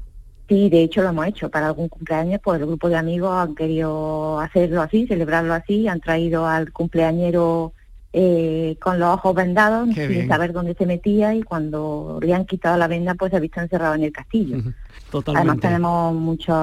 Sí, 0.48 0.68
de 0.68 0.82
hecho 0.82 1.02
lo 1.02 1.10
hemos 1.10 1.26
hecho. 1.26 1.48
Para 1.48 1.68
algún 1.68 1.88
cumpleaños, 1.88 2.40
pues 2.42 2.60
el 2.60 2.66
grupo 2.66 2.88
de 2.88 2.96
amigos 2.96 3.32
han 3.32 3.54
querido 3.54 4.38
hacerlo 4.38 4.82
así, 4.82 5.06
celebrarlo 5.06 5.54
así, 5.54 5.88
han 5.88 6.00
traído 6.00 6.46
al 6.46 6.72
cumpleañero 6.72 7.72
eh, 8.12 8.76
con 8.80 8.98
los 8.98 9.14
ojos 9.14 9.34
vendados, 9.34 9.88
sin 9.94 10.26
saber 10.26 10.52
dónde 10.52 10.74
se 10.74 10.86
metía 10.86 11.34
y 11.34 11.42
cuando 11.42 12.18
le 12.20 12.34
han 12.34 12.44
quitado 12.44 12.76
la 12.76 12.88
venda 12.88 13.14
pues 13.14 13.30
se 13.30 13.36
ha 13.36 13.40
visto 13.40 13.60
encerrado 13.60 13.94
en 13.94 14.04
el 14.04 14.12
castillo. 14.12 14.58
Además 15.34 15.60
tenemos 15.60 16.14
muchos 16.14 16.56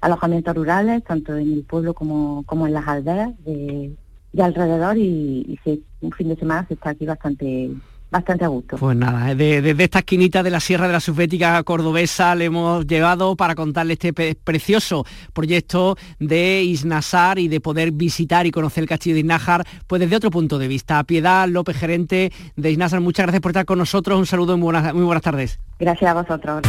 alojamientos 0.00 0.54
rurales, 0.54 1.04
tanto 1.04 1.36
en 1.36 1.52
el 1.52 1.64
pueblo 1.64 1.94
como, 1.94 2.44
como 2.46 2.66
en 2.66 2.74
las 2.74 2.86
aldeas 2.86 3.32
de, 3.44 3.92
alrededor 4.38 4.96
y, 4.96 5.58
y 5.64 5.82
un 6.00 6.12
fin 6.12 6.28
de 6.28 6.36
semana 6.36 6.66
se 6.66 6.74
está 6.74 6.90
aquí 6.90 7.06
bastante 7.06 7.70
bastante 8.14 8.44
a 8.44 8.48
gusto. 8.48 8.76
Pues 8.76 8.96
nada, 8.96 9.34
desde 9.34 9.70
eh, 9.70 9.76
esta 9.76 9.98
esquinita 9.98 10.42
de 10.44 10.50
la 10.50 10.60
Sierra 10.60 10.86
de 10.86 10.92
la 10.92 11.00
Subbética 11.00 11.60
Cordobesa 11.64 12.34
le 12.36 12.44
hemos 12.46 12.86
llevado 12.86 13.34
para 13.34 13.56
contarle 13.56 13.94
este 13.94 14.12
precioso 14.12 15.04
proyecto 15.32 15.96
de 16.20 16.62
Isnasar 16.62 17.40
y 17.40 17.48
de 17.48 17.60
poder 17.60 17.90
visitar 17.90 18.46
y 18.46 18.52
conocer 18.52 18.82
el 18.84 18.88
castillo 18.88 19.14
de 19.14 19.20
Isnájar, 19.20 19.66
pues 19.88 20.00
desde 20.00 20.14
otro 20.14 20.30
punto 20.30 20.58
de 20.58 20.68
vista. 20.68 21.02
Piedad 21.02 21.48
López, 21.48 21.76
gerente 21.76 22.32
de 22.54 22.70
Isnasar, 22.70 23.00
muchas 23.00 23.24
gracias 23.26 23.42
por 23.42 23.50
estar 23.50 23.64
con 23.64 23.78
nosotros. 23.78 24.16
Un 24.16 24.26
saludo 24.26 24.54
y 24.54 24.58
muy 24.58 24.72
buenas, 24.72 24.94
muy 24.94 25.04
buenas 25.04 25.22
tardes. 25.22 25.58
Gracias 25.80 26.08
a 26.08 26.14
vosotros. 26.14 26.62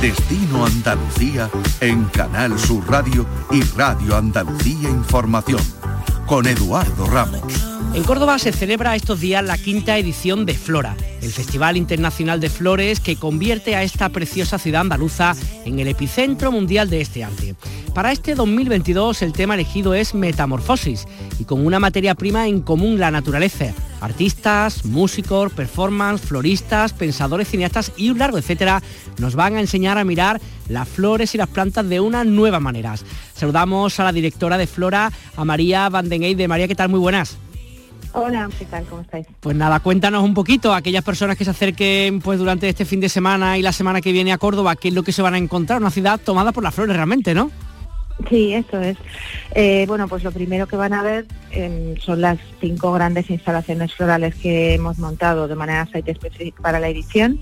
Destino 0.00 0.64
Andalucía 0.64 1.50
en 1.82 2.04
Canal 2.04 2.58
Sur 2.58 2.90
Radio 2.90 3.26
y 3.50 3.60
Radio 3.76 4.16
Andalucía 4.16 4.88
Información 4.88 5.60
con 6.30 6.46
Eduardo 6.46 7.06
Ramos. 7.06 7.69
En 7.94 8.04
Córdoba 8.04 8.38
se 8.38 8.52
celebra 8.52 8.94
estos 8.94 9.20
días 9.20 9.44
la 9.44 9.58
quinta 9.58 9.98
edición 9.98 10.46
de 10.46 10.54
Flora, 10.54 10.96
el 11.22 11.30
Festival 11.32 11.76
Internacional 11.76 12.38
de 12.38 12.48
Flores 12.48 13.00
que 13.00 13.16
convierte 13.16 13.74
a 13.74 13.82
esta 13.82 14.08
preciosa 14.10 14.58
ciudad 14.58 14.82
andaluza 14.82 15.34
en 15.64 15.80
el 15.80 15.88
epicentro 15.88 16.52
mundial 16.52 16.88
de 16.88 17.00
este 17.00 17.24
arte. 17.24 17.56
Para 17.92 18.12
este 18.12 18.36
2022 18.36 19.22
el 19.22 19.32
tema 19.32 19.54
elegido 19.54 19.94
es 19.94 20.14
Metamorfosis 20.14 21.06
y 21.40 21.44
con 21.44 21.66
una 21.66 21.80
materia 21.80 22.14
prima 22.14 22.46
en 22.46 22.60
común 22.60 23.00
la 23.00 23.10
naturaleza. 23.10 23.74
Artistas, 24.00 24.84
músicos, 24.84 25.52
performance, 25.52 26.22
floristas, 26.22 26.92
pensadores, 26.92 27.48
cineastas 27.48 27.92
y 27.96 28.10
un 28.10 28.18
largo 28.18 28.38
etcétera 28.38 28.82
nos 29.18 29.34
van 29.34 29.56
a 29.56 29.60
enseñar 29.60 29.98
a 29.98 30.04
mirar 30.04 30.40
las 30.68 30.88
flores 30.88 31.34
y 31.34 31.38
las 31.38 31.48
plantas 31.48 31.88
de 31.88 31.98
una 31.98 32.22
nueva 32.22 32.60
manera. 32.60 32.94
Saludamos 33.34 33.98
a 33.98 34.04
la 34.04 34.12
directora 34.12 34.56
de 34.58 34.68
Flora, 34.68 35.10
a 35.36 35.44
María 35.44 35.88
Van 35.88 36.08
den 36.08 36.36
de 36.36 36.48
María, 36.48 36.68
¿qué 36.68 36.76
tal? 36.76 36.88
Muy 36.88 37.00
buenas. 37.00 37.36
Hola, 38.12 38.48
¿qué 38.58 38.64
tal? 38.64 38.84
¿Cómo 38.86 39.02
estáis? 39.02 39.26
Pues 39.40 39.56
nada, 39.56 39.80
cuéntanos 39.80 40.24
un 40.24 40.34
poquito 40.34 40.72
a 40.72 40.78
aquellas 40.78 41.04
personas 41.04 41.36
que 41.36 41.44
se 41.44 41.50
acerquen 41.50 42.20
pues 42.20 42.38
durante 42.38 42.68
este 42.68 42.84
fin 42.84 43.00
de 43.00 43.08
semana 43.08 43.56
y 43.56 43.62
la 43.62 43.72
semana 43.72 44.00
que 44.00 44.12
viene 44.12 44.32
a 44.32 44.38
Córdoba, 44.38 44.74
qué 44.74 44.88
es 44.88 44.94
lo 44.94 45.02
que 45.02 45.12
se 45.12 45.22
van 45.22 45.34
a 45.34 45.38
encontrar, 45.38 45.80
una 45.80 45.90
ciudad 45.90 46.18
tomada 46.18 46.50
por 46.50 46.64
las 46.64 46.74
flores 46.74 46.96
realmente, 46.96 47.34
¿no? 47.34 47.50
Sí, 48.28 48.52
eso 48.52 48.80
es. 48.80 48.98
Eh, 49.54 49.84
bueno, 49.86 50.08
pues 50.08 50.24
lo 50.24 50.32
primero 50.32 50.66
que 50.66 50.76
van 50.76 50.92
a 50.92 51.02
ver 51.02 51.26
em, 51.52 51.96
son 51.96 52.20
las 52.20 52.38
cinco 52.60 52.92
grandes 52.92 53.30
instalaciones 53.30 53.94
florales 53.94 54.34
que 54.34 54.74
hemos 54.74 54.98
montado 54.98 55.48
de 55.48 55.54
manera 55.54 55.86
site 55.86 56.10
específica 56.10 56.62
para 56.62 56.80
la 56.80 56.88
edición, 56.88 57.40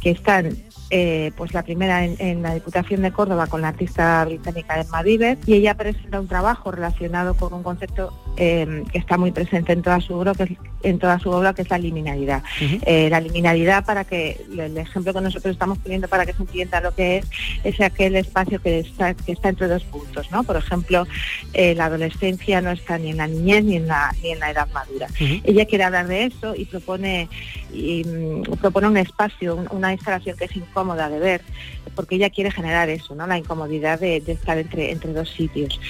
que 0.00 0.10
están 0.10 0.56
eh, 0.96 1.32
pues 1.36 1.52
la 1.52 1.64
primera 1.64 2.04
en, 2.04 2.40
la 2.40 2.54
Diputación 2.54 3.02
de 3.02 3.10
Córdoba 3.10 3.48
con 3.48 3.60
la 3.60 3.66
artista 3.66 4.24
británica 4.24 4.80
Emma 4.80 5.02
Vives 5.02 5.38
y 5.44 5.54
ella 5.54 5.74
presenta 5.74 6.20
un 6.20 6.28
trabajo 6.28 6.70
relacionado 6.70 7.34
con 7.34 7.52
un 7.52 7.64
concepto 7.64 8.12
eh, 8.36 8.84
que 8.92 8.98
está 8.98 9.18
muy 9.18 9.32
presente 9.32 9.72
en 9.72 9.82
toda 9.82 10.00
su 10.00 10.14
obra, 10.14 10.34
que 10.34 10.44
es, 10.44 10.50
en 10.84 11.00
toda 11.00 11.18
su 11.18 11.30
obra, 11.30 11.52
que 11.52 11.62
es 11.62 11.70
la 11.70 11.78
liminalidad. 11.78 12.44
Eh, 12.60 13.08
la 13.10 13.20
liminalidad, 13.20 13.84
para 13.84 14.04
que 14.04 14.40
el 14.56 14.78
ejemplo 14.78 15.12
que 15.12 15.20
nosotros 15.20 15.54
estamos 15.54 15.78
poniendo 15.78 16.06
para 16.06 16.26
que 16.26 16.32
se 16.32 16.42
entienda 16.42 16.80
lo 16.80 16.94
que 16.94 17.16
es, 17.16 17.26
es 17.64 17.80
aquel 17.80 18.14
espacio 18.14 18.62
que 18.62 18.78
está, 18.78 19.14
que 19.14 19.32
está 19.32 19.48
entre 19.48 19.66
dos 19.66 19.82
puntos, 19.82 20.30
¿no? 20.30 20.44
Por 20.44 20.56
ejemplo, 20.56 21.08
la 21.54 21.86
adolescencia 21.86 22.60
no 22.60 22.70
está 22.70 22.98
ni 22.98 23.10
en 23.10 23.16
la 23.16 23.26
niñez 23.26 23.64
ni 23.64 23.76
en 23.76 23.88
la, 23.88 24.14
ni 24.22 24.30
en 24.30 24.38
la 24.38 24.52
edad 24.52 24.68
madura. 24.72 25.08
Ella 25.18 25.64
quiere 25.64 25.82
hablar 25.82 26.06
de 26.06 26.26
eso 26.26 26.54
y 26.54 26.66
propone, 26.66 27.28
y, 27.72 28.04
mm, 28.04 28.42
propone 28.60 28.86
un 28.86 28.96
espacio, 28.96 29.64
una 29.70 29.92
instalación 29.92 30.36
que 30.36 30.44
es 30.44 30.54
incómoda 30.54 30.83
de 30.92 31.18
ver, 31.18 31.40
porque 31.94 32.16
ella 32.16 32.30
quiere 32.30 32.50
generar 32.50 32.88
eso, 32.90 33.14
¿no? 33.14 33.26
La 33.26 33.38
incomodidad 33.38 33.98
de, 33.98 34.18
estar 34.18 34.58
entre, 34.58 34.90
entre 34.90 35.12
dos 35.12 35.30
sitios. 35.30 35.80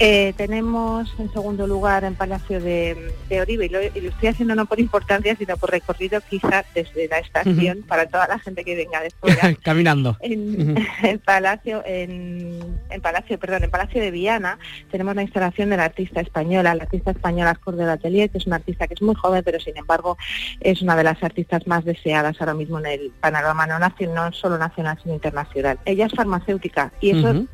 Eh, 0.00 0.34
tenemos 0.36 1.14
en 1.20 1.32
segundo 1.32 1.68
lugar 1.68 2.02
en 2.02 2.16
Palacio 2.16 2.60
de, 2.60 3.12
Oribe, 3.40 3.66
y 3.66 3.68
lo, 3.68 3.78
estoy 3.78 4.28
haciendo 4.28 4.56
no 4.56 4.66
por 4.66 4.80
importancia, 4.80 5.36
sino 5.36 5.56
por 5.56 5.70
recorrido 5.70 6.20
quizás 6.28 6.64
desde 6.74 7.06
la 7.06 7.18
estación 7.18 7.82
para 7.86 8.06
toda 8.06 8.26
la 8.26 8.40
gente 8.40 8.64
que 8.64 8.74
venga 8.74 9.00
de 9.00 9.10
fuera. 9.10 9.54
Caminando. 9.62 10.16
En, 10.20 10.74
el 11.04 11.20
Palacio, 11.20 11.82
en, 11.86 12.60
Palacio, 13.02 13.38
perdón, 13.38 13.64
en 13.64 13.70
Palacio 13.70 14.00
de 14.00 14.10
Viana 14.10 14.58
tenemos 14.90 15.14
la 15.14 15.22
instalación 15.22 15.70
de 15.70 15.76
la 15.76 15.84
artista 15.84 16.20
española, 16.20 16.74
la 16.74 16.82
artista 16.82 17.12
española 17.12 17.54
Cordel 17.54 17.88
Atelier, 17.88 18.30
que 18.30 18.38
es 18.38 18.46
una 18.46 18.56
artista 18.56 18.88
que 18.88 18.94
es 18.94 19.02
muy 19.02 19.14
joven, 19.14 19.42
pero 19.44 19.60
sin 19.60 19.76
embargo 19.76 20.18
es 20.60 20.82
una 20.82 20.96
de 20.96 21.04
las 21.04 21.22
artistas 21.22 21.68
más 21.68 21.84
deseadas 21.84 22.40
ahora 22.40 22.54
mismo 22.54 22.80
en 22.80 22.86
el 22.86 23.12
panorama 23.20 23.66
no, 23.68 23.78
nacional, 23.78 24.14
no 24.14 24.32
solo 24.32 24.58
nacional, 24.58 24.98
sino 25.02 25.14
internacional. 25.14 25.78
Ella 25.84 26.06
es 26.06 26.12
farmacéutica 26.12 26.92
y 27.00 27.10
eso 27.10 27.46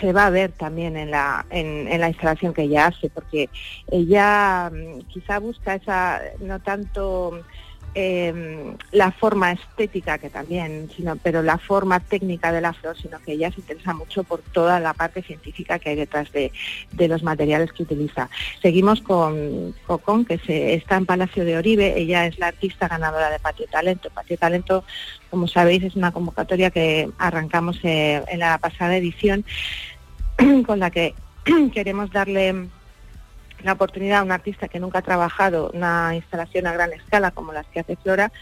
se 0.00 0.12
va 0.12 0.26
a 0.26 0.30
ver 0.30 0.52
también 0.52 0.96
en 0.96 1.10
la, 1.10 1.46
en, 1.50 2.00
la 2.00 2.08
instalación 2.08 2.52
que 2.54 2.62
ella 2.62 2.86
hace, 2.86 3.08
porque 3.10 3.48
ella 3.90 4.70
mm, 4.70 5.00
quizá 5.08 5.38
busca 5.38 5.74
esa, 5.74 6.20
no 6.40 6.60
tanto 6.60 7.42
em, 7.94 8.76
la 8.92 9.12
forma 9.12 9.52
estética 9.52 10.18
que 10.18 10.30
también, 10.30 10.90
sino, 10.94 11.16
pero 11.16 11.42
la 11.42 11.58
forma 11.58 12.00
técnica 12.00 12.52
de 12.52 12.60
la 12.60 12.72
flor, 12.72 12.96
sino 12.96 13.20
que 13.20 13.32
ella 13.32 13.50
se 13.50 13.60
interesa 13.60 13.94
mucho 13.94 14.24
por 14.24 14.40
toda 14.40 14.80
la 14.80 14.94
parte 14.94 15.22
científica 15.22 15.78
que 15.78 15.90
hay 15.90 15.96
detrás 15.96 16.30
de, 16.32 16.52
los 17.08 17.22
materiales 17.22 17.72
que 17.72 17.82
utiliza. 17.82 18.28
Seguimos 18.62 19.00
con 19.00 19.74
Cocón, 19.86 20.24
que 20.24 20.38
se, 20.38 20.74
está 20.74 20.96
en 20.96 21.06
Palacio 21.06 21.44
de 21.44 21.56
Oribe, 21.56 21.98
ella 21.98 22.26
es 22.26 22.38
la 22.38 22.48
artista 22.48 22.88
ganadora 22.88 23.30
de 23.30 23.38
Patio 23.38 23.66
Talento. 23.70 24.10
Patio 24.10 24.38
Talento 24.38 24.84
como 25.34 25.48
sabéis, 25.48 25.82
es 25.82 25.96
una 25.96 26.12
convocatoria 26.12 26.70
que 26.70 27.10
arrancamos 27.18 27.80
eh, 27.82 28.22
en 28.28 28.38
la 28.38 28.56
pasada 28.58 28.96
edición 28.96 29.44
con 30.64 30.78
la 30.78 30.90
que 30.90 31.12
queremos 31.74 32.12
darle 32.12 32.68
la 33.62 33.72
oportunidad 33.72 34.20
a 34.20 34.22
un 34.22 34.32
artista 34.32 34.68
que 34.68 34.80
nunca 34.80 34.98
ha 34.98 35.02
trabajado 35.02 35.70
una 35.72 36.14
instalación 36.14 36.66
a 36.66 36.72
gran 36.72 36.92
escala 36.92 37.30
como 37.30 37.52
las 37.52 37.66
que 37.66 37.80
hace 37.80 37.96
Flora. 37.96 38.32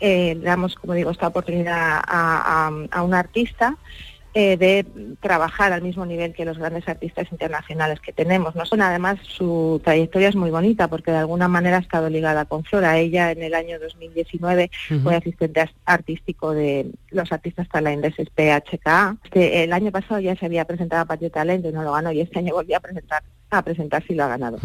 Eh, 0.00 0.38
damos, 0.42 0.74
como 0.74 0.92
digo, 0.92 1.10
esta 1.10 1.28
oportunidad 1.28 2.02
a, 2.06 2.70
a 2.90 3.02
un 3.02 3.14
artista 3.14 3.76
eh, 4.38 4.58
de 4.58 4.84
trabajar 5.22 5.72
al 5.72 5.80
mismo 5.80 6.04
nivel 6.04 6.34
que 6.34 6.44
los 6.44 6.58
grandes 6.58 6.86
artistas 6.86 7.26
internacionales 7.32 8.00
que 8.00 8.12
tenemos. 8.12 8.54
¿no? 8.54 8.66
Son, 8.66 8.82
además, 8.82 9.16
su 9.22 9.80
trayectoria 9.82 10.28
es 10.28 10.36
muy 10.36 10.50
bonita 10.50 10.88
porque 10.88 11.10
de 11.10 11.16
alguna 11.16 11.48
manera 11.48 11.78
ha 11.78 11.80
estado 11.80 12.10
ligada 12.10 12.44
con 12.44 12.62
Flora. 12.62 12.98
Ella 12.98 13.30
en 13.30 13.42
el 13.42 13.54
año 13.54 13.80
2019 13.80 14.70
fue 15.02 15.14
asistente 15.14 15.64
artístico 15.86 16.52
de 16.52 16.90
los 17.12 17.32
artistas 17.32 17.66
tailandeses 17.70 18.28
PHKA. 18.28 19.16
Este, 19.24 19.64
el 19.64 19.72
año 19.72 19.90
pasado 19.90 20.20
ya 20.20 20.36
se 20.36 20.44
había 20.44 20.66
presentado 20.66 21.00
a 21.00 21.06
Patio 21.06 21.30
Talento 21.30 21.70
y 21.70 21.72
no 21.72 21.82
lo 21.82 21.92
ganó 21.92 22.12
y 22.12 22.20
este 22.20 22.40
año 22.40 22.52
volvió 22.52 22.76
a 22.76 22.80
presentar 22.80 23.22
a 23.48 23.62
presentar 23.62 24.04
si 24.06 24.14
lo 24.14 24.24
ha 24.24 24.28
ganado. 24.28 24.58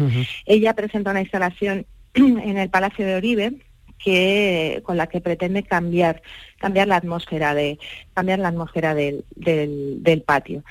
Ella 0.44 0.74
presenta 0.74 1.12
una 1.12 1.22
instalación 1.22 1.86
en 2.12 2.58
el 2.58 2.68
Palacio 2.68 3.06
de 3.06 3.16
Oribe 3.16 3.54
que 4.02 4.82
con 4.84 4.96
la 4.96 5.06
que 5.06 5.20
pretende 5.20 5.62
cambiar 5.62 6.22
cambiar 6.58 6.88
la 6.88 6.96
atmósfera 6.96 7.54
de 7.54 7.78
cambiar 8.14 8.38
la 8.38 8.48
atmósfera 8.48 8.94
del, 8.94 9.24
del, 9.34 10.22
patio. 10.22 10.62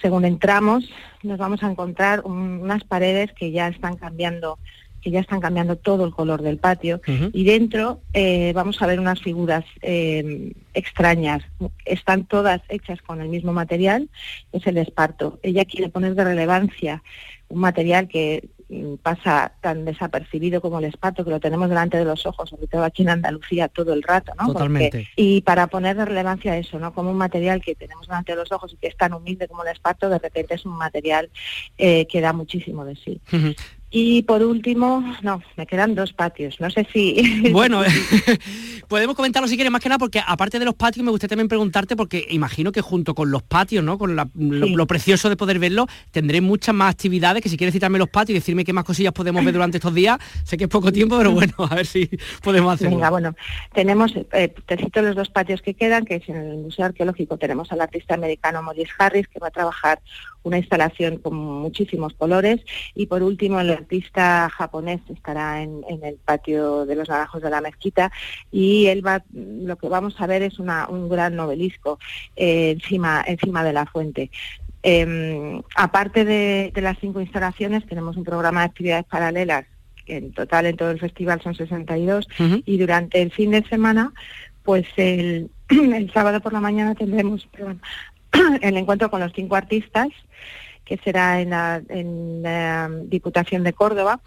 Según 0.00 0.24
entramos 0.24 0.88
nos 1.22 1.38
vamos 1.38 1.62
a 1.62 1.70
encontrar 1.70 2.22
unas 2.24 2.84
paredes 2.84 3.32
que 3.32 3.50
ya 3.50 3.68
están 3.68 3.96
cambiando 3.96 4.58
que 5.00 5.10
ya 5.10 5.20
están 5.20 5.40
cambiando 5.40 5.76
todo 5.76 6.04
el 6.04 6.12
color 6.12 6.42
del 6.42 6.58
patio 6.58 7.00
y 7.32 7.44
dentro 7.44 8.00
eh, 8.12 8.52
vamos 8.54 8.80
a 8.82 8.86
ver 8.86 9.00
unas 9.00 9.20
figuras 9.20 9.64
eh, 9.82 10.52
extrañas 10.74 11.42
están 11.84 12.24
todas 12.24 12.60
hechas 12.68 13.00
con 13.02 13.20
el 13.20 13.28
mismo 13.28 13.52
material 13.52 14.08
es 14.52 14.66
el 14.66 14.78
esparto 14.78 15.38
ella 15.42 15.64
quiere 15.64 15.88
poner 15.88 16.14
de 16.14 16.24
relevancia 16.24 17.02
un 17.48 17.60
material 17.60 18.08
que 18.08 18.48
mm, 18.68 18.94
pasa 18.96 19.52
tan 19.60 19.84
desapercibido 19.84 20.60
como 20.60 20.78
el 20.78 20.86
esparto, 20.86 21.24
que 21.24 21.30
lo 21.30 21.40
tenemos 21.40 21.68
delante 21.68 21.96
de 21.96 22.04
los 22.04 22.26
ojos, 22.26 22.50
sobre 22.50 22.66
todo 22.66 22.84
aquí 22.84 23.02
en 23.02 23.10
Andalucía 23.10 23.68
todo 23.68 23.92
el 23.92 24.02
rato, 24.02 24.32
¿no? 24.38 24.48
Totalmente. 24.48 25.08
y 25.16 25.42
para 25.42 25.66
poner 25.68 25.96
de 25.96 26.04
relevancia 26.04 26.56
eso, 26.56 26.78
¿no? 26.78 26.92
Como 26.92 27.10
un 27.10 27.16
material 27.16 27.60
que 27.60 27.74
tenemos 27.74 28.06
delante 28.06 28.32
de 28.32 28.38
los 28.38 28.50
ojos 28.52 28.72
y 28.72 28.76
que 28.76 28.88
es 28.88 28.96
tan 28.96 29.12
humilde 29.12 29.48
como 29.48 29.62
el 29.62 29.72
esparto, 29.72 30.08
de 30.08 30.18
repente 30.18 30.54
es 30.54 30.66
un 30.66 30.76
material 30.76 31.30
eh, 31.78 32.06
que 32.06 32.20
da 32.20 32.32
muchísimo 32.32 32.84
de 32.84 32.96
sí. 32.96 33.20
Y 33.90 34.22
por 34.22 34.42
último, 34.42 35.04
no, 35.22 35.40
me 35.56 35.66
quedan 35.66 35.94
dos 35.94 36.12
patios. 36.12 36.60
No 36.60 36.70
sé 36.70 36.86
si... 36.92 37.50
Bueno, 37.52 37.82
podemos 38.88 39.16
comentarlo 39.16 39.48
si 39.48 39.56
quieres 39.56 39.70
más 39.70 39.80
que 39.80 39.88
nada, 39.88 39.98
porque 39.98 40.20
aparte 40.24 40.58
de 40.58 40.64
los 40.64 40.74
patios 40.74 41.04
me 41.04 41.10
gustaría 41.10 41.30
también 41.30 41.48
preguntarte, 41.48 41.96
porque 41.96 42.26
imagino 42.30 42.72
que 42.72 42.80
junto 42.80 43.14
con 43.14 43.30
los 43.30 43.42
patios, 43.42 43.82
¿no? 43.84 43.98
Con 43.98 44.16
lo, 44.16 44.86
precioso 44.86 45.28
de 45.28 45.36
poder 45.36 45.58
verlo, 45.58 45.86
tendré 46.10 46.40
muchas 46.40 46.74
más 46.74 46.90
actividades, 46.92 47.42
que 47.42 47.48
si 47.48 47.56
quieres 47.56 47.72
citarme 47.72 47.98
los 47.98 48.08
patios 48.08 48.30
y 48.30 48.34
decirme 48.40 48.64
qué 48.64 48.72
más 48.72 48.84
cosillas 48.84 49.12
podemos 49.12 49.44
ver 49.44 49.54
durante 49.54 49.78
estos 49.78 49.94
días, 49.94 50.18
sé 50.44 50.56
que 50.56 50.64
es 50.64 50.70
poco 50.70 50.92
tiempo, 50.92 51.16
pero 51.16 51.30
bueno, 51.32 51.54
a 51.58 51.74
ver 51.74 51.86
si 51.86 52.10
podemos 52.42 52.74
hacerlo. 52.74 52.96
Venga, 52.96 53.10
bueno, 53.10 53.34
tenemos, 53.72 54.12
eh, 54.32 54.52
te 54.66 54.76
cito 54.76 55.02
los 55.02 55.16
dos 55.16 55.30
patios 55.30 55.62
que 55.62 55.74
quedan, 55.74 56.04
que 56.04 56.16
es 56.16 56.28
en 56.28 56.36
el 56.36 56.58
Museo 56.58 56.86
Arqueológico 56.86 57.38
tenemos 57.38 57.70
al 57.72 57.80
artista 57.80 58.14
americano 58.14 58.62
Maurice 58.62 58.92
Harris, 58.98 59.28
que 59.28 59.38
va 59.38 59.48
a 59.48 59.52
trabajar 59.52 60.00
una 60.46 60.58
instalación 60.58 61.18
con 61.18 61.34
muchísimos 61.34 62.14
colores. 62.14 62.60
Y 62.94 63.06
por 63.06 63.22
último, 63.22 63.60
el 63.60 63.70
artista 63.70 64.48
japonés 64.48 65.00
estará 65.12 65.62
en, 65.62 65.82
el 66.02 66.16
patio 66.24 66.86
de 66.86 66.94
los 66.94 67.08
naranjos 67.08 67.42
de 67.42 67.50
la 67.50 67.60
mezquita 67.60 68.12
y 68.52 68.86
él 68.86 69.04
va, 69.04 69.24
lo 69.32 69.76
que 69.76 69.88
vamos 69.88 70.14
a 70.20 70.26
ver 70.26 70.42
es 70.42 70.58
un 70.58 71.08
gran 71.08 71.34
novelisco 71.34 71.98
eh, 72.36 72.70
encima, 72.70 73.24
encima 73.26 73.64
de 73.64 73.72
la 73.72 73.86
fuente. 73.86 74.30
Em, 74.82 75.62
aparte 75.74 76.24
de, 76.24 76.72
las 76.76 76.96
cinco 77.00 77.20
instalaciones, 77.20 77.84
tenemos 77.86 78.16
un 78.16 78.22
programa 78.22 78.60
de 78.60 78.66
actividades 78.66 79.04
paralelas, 79.06 79.64
en 80.06 80.32
total 80.32 80.66
en 80.66 80.76
todo 80.76 80.92
el 80.92 81.00
festival 81.00 81.40
son 81.42 81.56
62, 81.56 82.28
y 82.64 82.78
durante 82.78 83.20
el 83.20 83.32
fin 83.32 83.50
de 83.50 83.64
semana, 83.64 84.12
pues 84.62 84.86
el, 84.96 85.50
sábado 86.14 86.40
por 86.40 86.52
la 86.52 86.60
mañana 86.60 86.94
tendremos 86.94 87.48
el 88.60 88.76
encuentro 88.76 89.10
con 89.10 89.20
los 89.20 89.32
cinco 89.32 89.56
artistas, 89.56 90.08
que 90.84 90.98
será 90.98 91.40
en 91.40 91.50
la, 91.50 91.82
en 91.88 92.42
la 92.42 92.90
Diputación 93.04 93.64
de 93.64 93.72
Córdoba. 93.72 94.20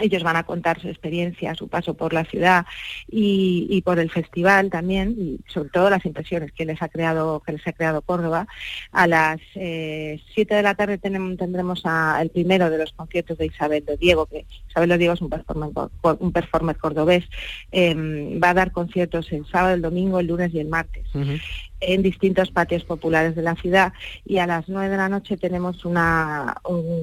Ellos 0.00 0.22
van 0.22 0.36
a 0.36 0.44
contar 0.44 0.80
su 0.80 0.88
experiencia, 0.88 1.54
su 1.54 1.68
paso 1.68 1.94
por 1.94 2.12
la 2.14 2.24
ciudad 2.24 2.64
y, 3.06 3.82
por 3.84 3.98
el 3.98 4.10
festival 4.10 4.70
también, 4.70 5.14
y 5.18 5.40
sobre 5.50 5.68
todo 5.68 5.90
las 5.90 6.04
impresiones 6.06 6.52
que 6.52 6.64
les 6.64 6.80
ha 6.80 6.88
creado, 6.88 7.40
que 7.40 7.52
les 7.52 7.66
ha 7.66 7.72
creado 7.72 8.00
Córdoba. 8.00 8.46
A 8.92 9.06
las 9.06 9.40
eh, 9.54 10.20
7 10.34 10.54
de 10.54 10.62
la 10.62 10.74
tarde 10.74 10.96
tenemos, 10.96 11.36
tendremos 11.36 11.82
el 12.18 12.30
primero 12.30 12.70
de 12.70 12.78
los 12.78 12.92
conciertos 12.92 13.36
de 13.36 13.46
Isabel 13.46 13.84
de 13.84 13.98
Diego, 13.98 14.26
que 14.26 14.46
Isabel 14.68 14.88
de 14.88 14.98
Diego 14.98 15.14
es 15.14 15.20
un 15.20 15.28
performer, 15.28 15.70
un 16.18 16.32
performer 16.32 16.76
cordobés. 16.78 17.24
Em, 17.70 18.40
va 18.42 18.50
a 18.50 18.54
dar 18.54 18.72
conciertos 18.72 19.30
el 19.32 19.46
sábado, 19.46 19.74
el 19.74 19.82
domingo, 19.82 20.18
el 20.18 20.28
lunes 20.28 20.54
y 20.54 20.60
el 20.60 20.68
martes 20.68 21.06
en 21.80 22.02
distintos 22.02 22.50
patios 22.50 22.84
populares 22.84 23.34
de 23.34 23.42
la 23.42 23.54
ciudad 23.56 23.92
y 24.24 24.38
a 24.38 24.46
las 24.46 24.68
nueve 24.68 24.90
de 24.90 24.96
la 24.96 25.08
noche 25.08 25.36
tenemos 25.36 25.84
un 25.84 25.96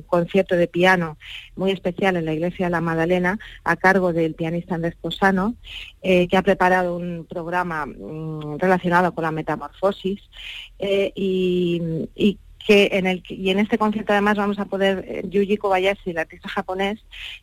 concierto 0.07 0.55
de 0.55 0.67
piano 0.67 1.17
muy 1.55 1.71
especial 1.71 2.15
en 2.15 2.25
la 2.25 2.33
iglesia 2.33 2.67
de 2.67 2.71
la 2.71 2.81
Magdalena 2.81 3.39
a 3.63 3.75
cargo 3.75 4.13
del 4.13 4.35
pianista 4.35 4.75
Andrés 4.75 4.95
Posano 4.95 5.55
eh, 6.01 6.27
que 6.27 6.37
ha 6.37 6.41
preparado 6.41 6.95
un 6.95 7.25
programa 7.27 7.85
mm, 7.85 8.59
relacionado 8.59 9.13
con 9.13 9.23
la 9.23 9.31
metamorfosis 9.31 10.21
eh, 10.79 11.11
y, 11.15 12.37
que 12.65 12.89
en 12.91 13.07
el 13.07 13.23
y 13.29 13.49
en 13.49 13.59
este 13.59 13.77
concierto 13.77 14.11
además 14.11 14.37
vamos 14.37 14.59
a 14.59 14.65
poder 14.65 15.05
eh, 15.07 15.23
Yuji 15.25 15.55
Kobayashi, 15.57 16.09
el 16.09 16.17
artista 16.17 16.49
japonés, 16.49 16.99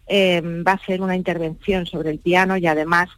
va 0.06 0.72
a 0.72 0.74
hacer 0.74 1.00
una 1.00 1.16
intervención 1.16 1.86
sobre 1.86 2.10
el 2.10 2.18
piano 2.18 2.58
y 2.58 2.66
además 2.66 3.08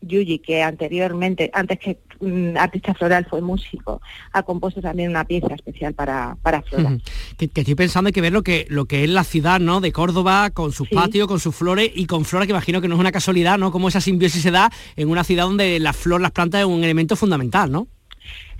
Yuji, 0.00 0.38
que 0.38 0.62
anteriormente, 0.62 1.50
antes 1.52 1.78
que 1.78 1.98
mm, 2.20 2.56
artista 2.56 2.94
floral 2.94 3.26
fue 3.28 3.40
músico, 3.40 4.00
ha 4.32 4.42
compuesto 4.42 4.80
también 4.80 5.10
una 5.10 5.24
pieza 5.24 5.54
especial 5.54 5.94
para, 5.94 6.36
para 6.42 6.62
Flora. 6.62 6.98
que, 7.36 7.50
estoy 7.52 7.74
pensando 7.74 8.08
hay 8.08 8.12
que 8.12 8.20
ver 8.20 8.32
lo 8.32 8.42
que, 8.42 8.66
lo 8.68 8.84
que 8.86 9.04
es 9.04 9.10
la 9.10 9.24
ciudad 9.24 9.60
¿no? 9.60 9.80
de 9.80 9.92
Córdoba, 9.92 10.50
con 10.50 10.72
sus 10.72 10.88
patios, 10.88 11.26
con 11.26 11.40
sus 11.40 11.54
flores 11.54 11.90
y 11.94 12.06
con 12.06 12.24
Flora, 12.24 12.46
que 12.46 12.52
imagino 12.52 12.80
que 12.80 12.88
no 12.88 12.94
es 12.94 13.00
una 13.00 13.12
casualidad, 13.12 13.58
¿no? 13.58 13.72
Cómo 13.72 13.88
esa 13.88 14.00
simbiosis 14.00 14.42
se 14.42 14.50
da 14.50 14.70
en 14.96 15.08
una 15.08 15.24
ciudad 15.24 15.44
donde 15.44 15.78
la 15.80 15.92
flor, 15.92 16.20
las 16.20 16.32
plantas 16.32 16.60
es 16.60 16.66
un 16.66 16.84
elemento 16.84 17.16
fundamental, 17.16 17.70
¿no? 17.70 17.88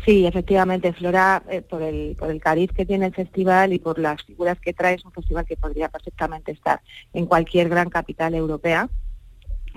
Sí, 0.05 0.27
efectivamente, 0.27 0.93
Flora, 0.93 1.43
eh, 1.51 1.61
por, 1.61 1.83
el, 1.83 2.17
por 2.19 2.31
el 2.31 2.41
cariz 2.41 2.71
que 2.73 2.87
tiene 2.87 3.07
el 3.07 3.15
festival 3.15 3.73
y 3.73 3.79
por 3.79 3.99
las 3.99 4.23
figuras 4.25 4.59
que 4.59 4.73
trae, 4.73 4.95
es 4.95 5.05
un 5.05 5.13
festival 5.13 5.45
que 5.45 5.57
podría 5.57 5.89
perfectamente 5.89 6.53
estar 6.53 6.81
en 7.13 7.27
cualquier 7.27 7.69
gran 7.69 7.91
capital 7.91 8.35
europea 8.35 8.89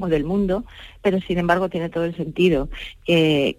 del 0.07 0.23
mundo, 0.23 0.63
pero 1.01 1.19
sin 1.21 1.37
embargo 1.37 1.69
tiene 1.69 1.89
todo 1.89 2.05
el 2.05 2.15
sentido 2.15 2.69
que, 3.05 3.57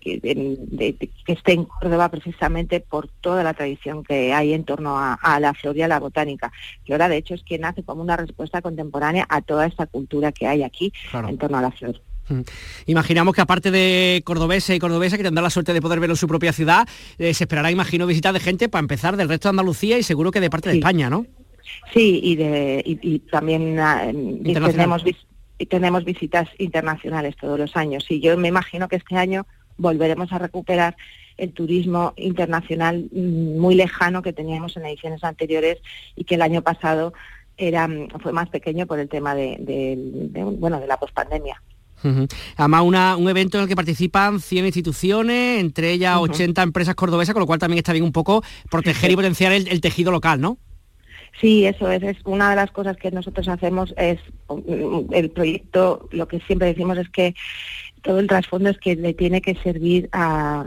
esté 1.27 1.53
en 1.53 1.65
Córdoba 1.65 2.11
precisamente 2.11 2.81
por 2.81 3.09
toda 3.09 3.43
la 3.43 3.55
tradición 3.55 4.03
que 4.05 4.33
hay 4.33 4.53
en 4.53 4.65
torno 4.65 4.99
a, 4.99 5.41
la 5.41 5.55
flor 5.55 5.77
y 5.77 5.83
a 5.83 5.89
la 5.89 6.01
botánica. 6.01 6.53
que 6.85 6.93
ahora 6.93 7.09
de 7.09 7.17
hecho 7.17 7.35
es 7.35 7.43
quien 7.43 7.65
hace 7.65 7.83
como 7.83 8.03
una 8.03 8.17
respuesta 8.17 8.63
contemporánea 8.63 9.27
a 9.29 9.41
toda 9.43 9.67
esta 9.67 9.87
cultura 9.87 10.33
que 10.33 10.47
hay 10.47 10.63
aquí 10.63 10.93
en 11.13 11.39
torno 11.39 11.59
a 11.59 11.63
la 11.63 11.71
flor. 11.71 12.01
Mm. 12.29 12.41
Imaginamos 12.87 13.35
que 13.35 13.41
aparte 13.41 13.71
de 13.71 14.23
cordobesa 14.25 14.75
y 14.75 14.79
cordobesa 14.79 15.17
que 15.17 15.23
tendrá 15.25 15.43
la 15.43 15.51
suerte 15.51 15.73
de 15.73 15.83
poder 15.83 16.01
verlo 16.01 16.15
en 16.15 16.19
su 16.19 16.29
propia 16.29 16.53
ciudad, 16.53 16.89
eh, 17.19 17.35
se 17.35 17.45
esperará, 17.45 17.71
imagino, 17.71 18.07
visitas 18.07 18.33
de 18.33 18.41
gente 18.41 18.69
para 18.69 18.81
empezar 18.81 19.17
del 19.17 19.29
resto 19.29 19.49
de 19.49 19.51
Andalucía 19.51 19.99
y 19.99 20.03
seguro 20.03 20.31
que 20.31 20.41
de 20.41 20.51
parte 20.51 20.71
de 20.71 20.77
España, 20.77 21.11
¿no? 21.11 21.27
Sí, 21.93 22.21
y, 22.23 22.37
de, 22.37 22.83
y, 22.85 23.19
también 23.21 23.79
uh, 23.79 24.43
tenemos 24.43 25.05
y 25.63 25.67
tenemos 25.67 26.05
visitas 26.05 26.49
internacionales 26.59 27.37
todos 27.41 27.57
los 27.57 27.77
años. 27.77 28.05
Y 28.09 28.21
yo 28.21 28.37
me 28.37 28.49
imagino 28.49 28.89
que 28.89 28.97
este 28.97 29.17
año 29.17 29.47
volveremos 29.77 30.33
a 30.33 30.39
recuperar 30.39 30.97
el 31.37 31.53
turismo 31.53 32.15
internacional 32.17 33.09
mm, 33.13 33.61
muy 33.61 33.77
lejano 33.77 34.23
que 34.23 34.33
teníamos 34.33 34.77
en 34.77 34.87
ediciones 34.87 35.23
anteriores 35.23 35.79
y 36.17 36.25
que 36.25 36.35
el 36.35 36.43
año 36.43 36.63
pasado 36.63 37.15
era, 37.57 37.87
mm, 37.87 38.09
fue 38.21 38.33
más 38.33 38.49
pequeño 38.49 38.87
por 38.87 38.99
el 38.99 39.09
tema 39.09 39.37
de, 39.37 39.97
bueno, 40.59 40.81
de 40.81 40.89
la 40.89 40.97
pospandemia. 40.97 41.63
Además, 42.57 43.17
un 43.17 43.29
evento 43.29 43.59
en 43.59 43.63
el 43.63 43.69
que 43.69 43.77
participan 43.77 44.41
100 44.41 44.67
instituciones, 44.67 45.61
entre 45.61 45.93
ellas 45.93 46.19
80 46.19 46.61
empresas 46.61 46.97
cordobesas, 46.97 47.35
con 47.35 47.43
lo 47.43 47.47
cual 47.47 47.61
también 47.61 47.79
está 47.79 47.93
bien 47.93 48.05
un 48.05 48.11
poco 48.11 48.43
proteger 48.69 49.13
y 49.13 49.15
potenciar 49.15 49.53
el 49.53 49.81
tejido 49.81 50.11
local, 50.11 50.41
¿no? 50.41 50.59
Sí, 51.41 51.67
eso 51.67 51.91
es, 51.91 52.03
es, 52.03 52.17
una 52.25 52.51
de 52.51 52.57
las 52.57 52.71
cosas 52.71 52.97
que 52.97 53.11
nosotros 53.11 53.49
hacemos 53.49 53.95
es 53.97 54.21
el 55.13 55.31
proyecto, 55.31 56.09
lo 56.13 56.29
que 56.29 56.41
siempre 56.41 56.69
decimos 56.69 56.99
es 56.99 57.09
que 57.09 57.35
todo 58.03 58.19
el 58.19 58.27
trasfondo 58.27 58.69
es 58.69 58.79
que 58.79 58.97
le 58.97 59.15
tiene 59.15 59.41
que 59.41 59.55
servir 59.55 60.09
a, 60.13 60.65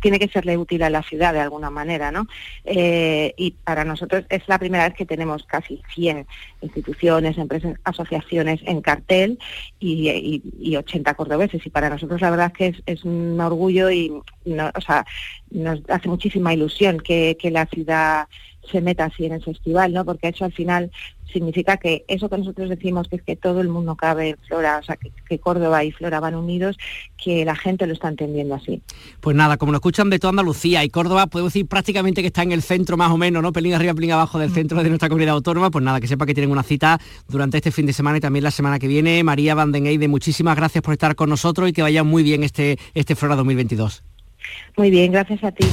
tiene 0.00 0.18
que 0.18 0.28
serle 0.28 0.56
útil 0.56 0.82
a 0.82 0.90
la 0.90 1.02
ciudad 1.02 1.32
de 1.32 1.40
alguna 1.40 1.68
manera, 1.68 2.12
¿no? 2.12 2.26
Eh, 2.64 3.34
y 3.36 3.50
para 3.64 3.84
nosotros 3.84 4.24
es 4.28 4.42
la 4.46 4.58
primera 4.58 4.84
vez 4.88 4.96
que 4.96 5.04
tenemos 5.04 5.44
casi 5.44 5.82
100 5.94 6.26
instituciones, 6.62 7.38
empresas, 7.38 7.76
asociaciones 7.84 8.60
en 8.64 8.80
cartel 8.80 9.38
y, 9.80 10.42
y, 10.58 10.76
80 10.76 11.14
cordobeses. 11.14 11.66
Y 11.66 11.70
para 11.70 11.90
nosotros 11.90 12.20
la 12.20 12.30
verdad 12.30 12.52
es 12.54 12.74
que 12.74 12.82
es, 12.86 13.04
un 13.04 13.40
orgullo 13.40 13.90
y 13.90 14.10
o 14.10 14.80
sea, 14.80 15.04
nos 15.50 15.80
hace 15.88 16.08
muchísima 16.08 16.54
ilusión 16.54 17.00
que 17.00 17.36
la 17.50 17.66
ciudad 17.66 18.28
se 18.70 18.80
meta 18.80 19.06
así 19.06 19.26
en 19.26 19.32
el 19.32 19.42
festival, 19.42 19.92
¿no? 19.92 20.04
Porque 20.04 20.28
eso 20.28 20.44
al 20.44 20.52
final 20.52 20.90
significa 21.32 21.76
que 21.76 22.04
eso 22.08 22.28
que 22.28 22.38
nosotros 22.38 22.68
decimos 22.68 23.08
que 23.08 23.16
es 23.16 23.22
que 23.22 23.36
todo 23.36 23.60
el 23.60 23.68
mundo 23.68 23.96
cabe 23.96 24.30
en 24.30 24.36
Flora, 24.48 24.78
o 24.78 24.82
sea, 24.82 24.96
que, 24.96 25.38
Córdoba 25.38 25.84
y 25.84 25.92
Flora 25.92 26.20
van 26.20 26.34
unidos, 26.34 26.78
que 27.22 27.44
la 27.44 27.54
gente 27.54 27.86
lo 27.86 27.92
está 27.92 28.08
entendiendo 28.08 28.54
así. 28.54 28.80
Pues 29.20 29.36
nada, 29.36 29.56
como 29.56 29.72
lo 29.72 29.76
escuchan 29.76 30.08
de 30.08 30.18
toda 30.18 30.30
Andalucía 30.30 30.82
y 30.84 30.88
Córdoba, 30.88 31.26
puedo 31.26 31.46
decir 31.46 31.66
prácticamente 31.66 32.22
que 32.22 32.28
está 32.28 32.42
en 32.42 32.52
el 32.52 32.62
centro 32.62 32.96
más 32.96 33.10
o 33.10 33.18
menos, 33.18 33.42
¿no? 33.42 33.52
Pelín 33.52 33.74
arriba, 33.74 33.94
pelín 33.94 34.12
abajo 34.12 34.38
del 34.38 34.50
centro 34.50 34.82
de 34.82 34.88
nuestra 34.88 35.08
comunidad 35.08 35.34
autónoma, 35.34 35.70
pues 35.70 35.84
nada, 35.84 36.00
que 36.00 36.06
sepa 36.06 36.26
que 36.26 36.34
tienen 36.34 36.50
una 36.50 36.62
cita 36.62 36.98
durante 37.28 37.58
este 37.58 37.70
fin 37.70 37.86
de 37.86 37.92
semana 37.92 38.18
y 38.18 38.20
también 38.20 38.44
la 38.44 38.50
semana 38.50 38.78
que 38.78 38.88
viene. 38.88 39.22
María 39.22 39.54
Van 39.54 39.72
den 39.72 39.86
Eyde, 39.86 40.08
muchísimas 40.08 40.56
gracias 40.56 40.82
por 40.82 40.92
estar 40.92 41.14
con 41.16 41.28
nosotros 41.28 41.68
y 41.68 41.72
que 41.72 41.82
vaya 41.82 42.02
muy 42.02 42.22
bien 42.22 42.44
este, 42.44 42.78
este 42.94 43.14
Flora 43.14 43.36
2022. 43.36 44.02
Muy 44.76 44.90
bien, 44.90 45.12
gracias 45.12 45.42
a 45.44 45.52
ti. 45.52 45.66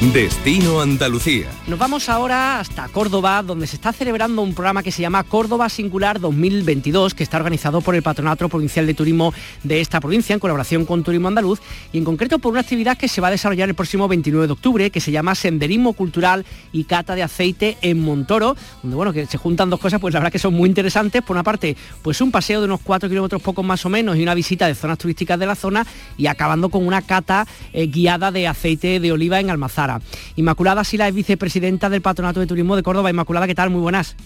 Destino 0.00 0.80
Andalucía. 0.80 1.46
Nos 1.66 1.78
vamos 1.78 2.08
ahora 2.08 2.58
hasta 2.58 2.88
Córdoba, 2.88 3.42
donde 3.42 3.66
se 3.66 3.76
está 3.76 3.92
celebrando 3.92 4.40
un 4.40 4.54
programa 4.54 4.82
que 4.82 4.92
se 4.92 5.02
llama 5.02 5.22
Córdoba 5.24 5.68
Singular 5.68 6.18
2022, 6.18 7.12
que 7.12 7.22
está 7.22 7.36
organizado 7.36 7.82
por 7.82 7.94
el 7.94 8.02
Patronato 8.02 8.48
Provincial 8.48 8.86
de 8.86 8.94
Turismo 8.94 9.34
de 9.62 9.82
esta 9.82 10.00
provincia, 10.00 10.32
en 10.32 10.40
colaboración 10.40 10.86
con 10.86 11.04
Turismo 11.04 11.28
Andaluz, 11.28 11.60
y 11.92 11.98
en 11.98 12.04
concreto 12.04 12.38
por 12.38 12.52
una 12.52 12.62
actividad 12.62 12.96
que 12.96 13.08
se 13.08 13.20
va 13.20 13.28
a 13.28 13.30
desarrollar 13.30 13.68
el 13.68 13.74
próximo 13.74 14.08
29 14.08 14.46
de 14.46 14.52
octubre, 14.54 14.90
que 14.90 15.00
se 15.00 15.12
llama 15.12 15.34
Senderismo 15.34 15.92
Cultural 15.92 16.46
y 16.72 16.84
Cata 16.84 17.14
de 17.14 17.22
Aceite 17.22 17.76
en 17.82 18.00
Montoro, 18.00 18.56
donde 18.82 18.96
bueno, 18.96 19.12
que 19.12 19.26
se 19.26 19.36
juntan 19.36 19.68
dos 19.68 19.80
cosas, 19.80 20.00
pues 20.00 20.14
la 20.14 20.20
verdad 20.20 20.32
que 20.32 20.38
son 20.38 20.54
muy 20.54 20.70
interesantes. 20.70 21.22
Por 21.22 21.36
una 21.36 21.44
parte, 21.44 21.76
pues 22.00 22.22
un 22.22 22.32
paseo 22.32 22.60
de 22.60 22.64
unos 22.64 22.80
4 22.82 23.06
kilómetros 23.06 23.42
pocos 23.42 23.66
más 23.66 23.84
o 23.84 23.90
menos 23.90 24.16
y 24.16 24.22
una 24.22 24.34
visita 24.34 24.66
de 24.66 24.74
zonas 24.74 24.96
turísticas 24.96 25.38
de 25.38 25.44
la 25.44 25.54
zona, 25.54 25.86
y 26.16 26.26
acabando 26.26 26.70
con 26.70 26.86
una 26.86 27.02
cata 27.02 27.46
eh, 27.74 27.86
guiada 27.86 28.32
de 28.32 28.48
aceite 28.48 28.98
de 28.98 29.12
oliva 29.12 29.40
en 29.40 29.50
Almazara. 29.50 29.89
Inmaculada 30.36 30.84
Sila 30.84 31.08
es 31.08 31.14
vicepresidenta 31.14 31.88
del 31.88 32.02
Patronato 32.02 32.40
de 32.40 32.46
Turismo 32.46 32.76
de 32.76 32.82
Córdoba. 32.82 33.10
Inmaculada, 33.10 33.46
¿qué 33.46 33.54
tal? 33.54 33.70
Muy 33.70 33.80
buenas. 33.80 34.16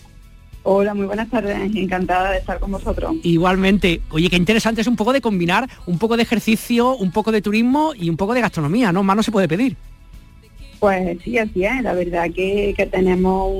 Hola, 0.66 0.94
muy 0.94 1.05
buenas 1.05 1.29
tardes, 1.29 1.59
encantada 1.77 2.31
de 2.31 2.38
estar 2.38 2.59
con 2.59 2.72
vosotros. 2.72 3.14
Igualmente, 3.22 4.00
oye, 4.09 4.31
qué 4.31 4.37
interesante 4.37 4.81
es 4.81 4.87
un 4.87 4.96
poco 4.96 5.12
de 5.12 5.20
combinar 5.20 5.68
un 5.85 5.98
poco 5.98 6.16
de 6.16 6.22
ejercicio, 6.22 6.96
un 6.96 7.12
poco 7.12 7.33
de 7.33 7.42
turismo 7.42 7.92
y 7.94 8.09
un 8.09 8.16
poco 8.16 8.33
de 8.33 8.40
gastronomía, 8.40 8.90
¿no? 8.90 9.03
Más 9.03 9.14
no 9.14 9.22
se 9.22 9.31
puede 9.31 9.46
pedir. 9.46 9.77
Pues 10.81 11.18
sí, 11.22 11.37
así 11.37 11.64
es, 11.64 11.83
la 11.83 11.92
verdad 11.92 12.31
que, 12.35 12.74
tenemos 12.90 13.53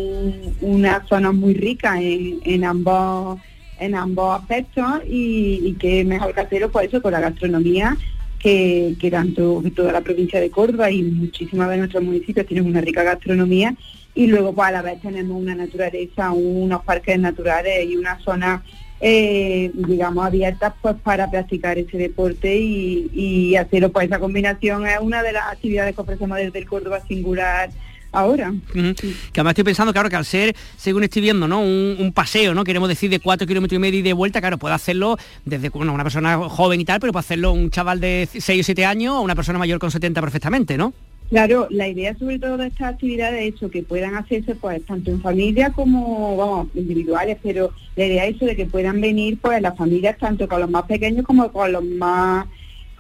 una 0.63 1.07
zona 1.07 1.31
muy 1.31 1.53
rica 1.53 2.01
en, 2.01 2.65
ambos 2.65 3.39
en 3.79 3.95
ambos 3.95 4.41
aspectos 4.41 5.03
y, 5.07 5.61
y 5.63 5.75
que 5.75 6.05
mejor 6.05 6.39
hacerlo 6.41 6.71
por 6.71 6.85
eso 6.85 7.03
con 7.03 7.13
la 7.13 7.21
gastronomía 7.21 7.99
que, 8.45 8.95
que 9.01 9.11
tanto 9.11 9.63
toda 9.75 9.91
la 9.91 10.03
provincia 10.03 10.39
de 10.39 10.51
Córdoba 10.51 10.91
y 10.91 11.03
muchísimas 11.03 11.71
de 11.71 11.79
nuestros 11.79 12.03
municipios 12.03 12.47
tienen 12.47 12.67
una 12.67 12.83
rica 12.83 13.03
gastronomía 13.03 13.75
y 14.15 14.27
luego 14.27 14.53
pues 14.53 14.69
a 14.69 14.73
la 14.73 14.83
vez 14.83 15.01
tenemos 15.01 15.41
una 15.41 15.55
naturaleza, 15.55 16.31
unos 16.31 16.85
parques 16.85 17.19
naturales 17.19 17.89
y 17.89 17.97
una 17.97 18.19
zona 18.19 18.63
eh, 19.01 19.71
digamos, 19.73 20.27
abiertas 20.27 20.75
pues 20.83 20.95
para 21.03 21.31
practicar 21.31 21.79
ese 21.79 21.97
deporte 21.97 22.55
y, 22.55 23.11
y 23.15 23.57
hacerlo. 23.57 23.91
Pues 23.91 24.09
esa 24.09 24.19
combinación 24.19 24.87
es 24.87 24.99
una 25.01 25.23
de 25.23 25.33
las 25.33 25.47
actividades 25.51 25.95
que 25.95 26.03
ofrecemos 26.03 26.37
desde 26.37 26.59
el 26.59 26.69
Córdoba 26.69 27.01
Singular 27.09 27.71
ahora. 28.15 28.55
Que 28.73 29.41
además 29.41 29.51
estoy 29.53 29.65
pensando, 29.65 29.93
claro, 29.93 30.09
que 30.09 30.17
al 30.17 30.25
ser, 30.25 30.55
según 30.77 31.05
estoy 31.05 31.23
viendo, 31.23 31.47
¿no? 31.49 31.61
Un, 31.61 32.13
paseo, 32.15 32.55
¿no? 32.55 32.65
Queremos 32.65 32.89
decir 32.89 33.11
de 33.11 33.19
cuatro 33.19 33.47
kilómetros 33.47 33.77
y 33.77 33.81
medio 33.81 33.99
y 33.99 34.03
de 34.03 34.13
vuelta, 34.13 34.41
claro, 34.41 34.57
puede 34.57 34.75
hacerlo 34.75 35.19
desde 35.45 35.71
una 35.75 36.03
persona 36.03 36.49
joven 36.49 36.81
y 36.81 36.85
tal, 36.85 37.01
pero 37.01 37.13
puede 37.13 37.25
hacerlo 37.25 37.53
un 37.53 37.71
chaval 37.71 38.01
de 38.01 38.29
6 38.31 38.61
o 38.61 38.65
7 38.65 38.85
años 38.87 39.15
o 39.15 39.21
una 39.21 39.35
persona 39.35 39.59
mayor 39.59 39.79
con 39.79 39.91
70 39.91 40.21
perfectamente, 40.21 40.79
¿no? 40.79 40.93
Claro, 41.31 41.67
la 41.71 41.89
idea 41.89 42.15
sobre 42.17 42.39
todo 42.39 42.59
de 42.59 42.69
estas 42.69 42.95
actividades 42.95 43.43
es 43.43 43.55
eso, 43.55 43.71
que 43.71 43.83
puedan 43.83 44.15
hacerse 44.15 44.55
pues 44.55 44.85
tanto 44.85 45.11
en 45.11 45.21
familia 45.21 45.71
como 45.71 46.37
vamos, 46.37 46.69
individuales, 46.75 47.39
pero 47.43 47.73
la 47.97 48.05
idea 48.05 48.27
es 48.27 48.37
eso 48.37 48.45
de 48.45 48.55
que 48.55 48.67
puedan 48.67 49.01
venir 49.01 49.39
pues 49.41 49.61
las 49.63 49.77
familias 49.77 50.19
tanto 50.19 50.47
con 50.47 50.61
los 50.61 50.71
más 50.71 50.85
pequeños 50.85 51.25
como 51.25 51.51
con 51.51 51.73
los 51.73 51.83
más 51.83 52.47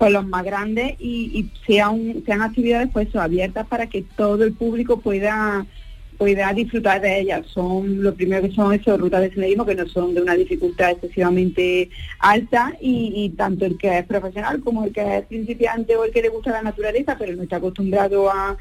con 0.04 0.12
los 0.12 0.26
más 0.26 0.44
grandes 0.44 0.96
y, 0.98 1.48
sean, 1.66 2.22
sean 2.26 2.42
actividades 2.42 2.90
pues 2.92 3.14
abiertas 3.16 3.66
para 3.66 3.86
que 3.86 4.02
todo 4.02 4.44
el 4.44 4.52
público 4.52 5.00
pueda 5.00 5.64
pueda 6.18 6.52
disfrutar 6.52 7.00
de 7.00 7.20
ellas. 7.20 7.44
Son 7.46 8.02
lo 8.02 8.14
primero 8.14 8.42
que 8.42 8.54
son 8.54 8.72
esas 8.72 9.00
rutas 9.00 9.22
de 9.22 9.30
senderismo 9.30 9.66
que 9.66 9.74
no 9.74 9.86
son 9.88 10.14
de 10.14 10.22
una 10.22 10.34
dificultad 10.34 10.92
excesivamente 10.92 11.90
alta 12.20 12.72
y, 12.80 13.30
tanto 13.30 13.64
el 13.64 13.76
que 13.76 13.98
es 13.98 14.04
profesional 14.06 14.60
como 14.60 14.84
el 14.84 14.92
que 14.92 15.18
es 15.18 15.24
principiante 15.24 15.96
o 15.96 16.04
el 16.04 16.12
que 16.12 16.22
le 16.22 16.28
gusta 16.28 16.52
la 16.52 16.62
naturaleza 16.62 17.16
pero 17.18 17.34
no 17.34 17.42
está 17.42 17.56
acostumbrado 17.56 18.30
a, 18.30 18.56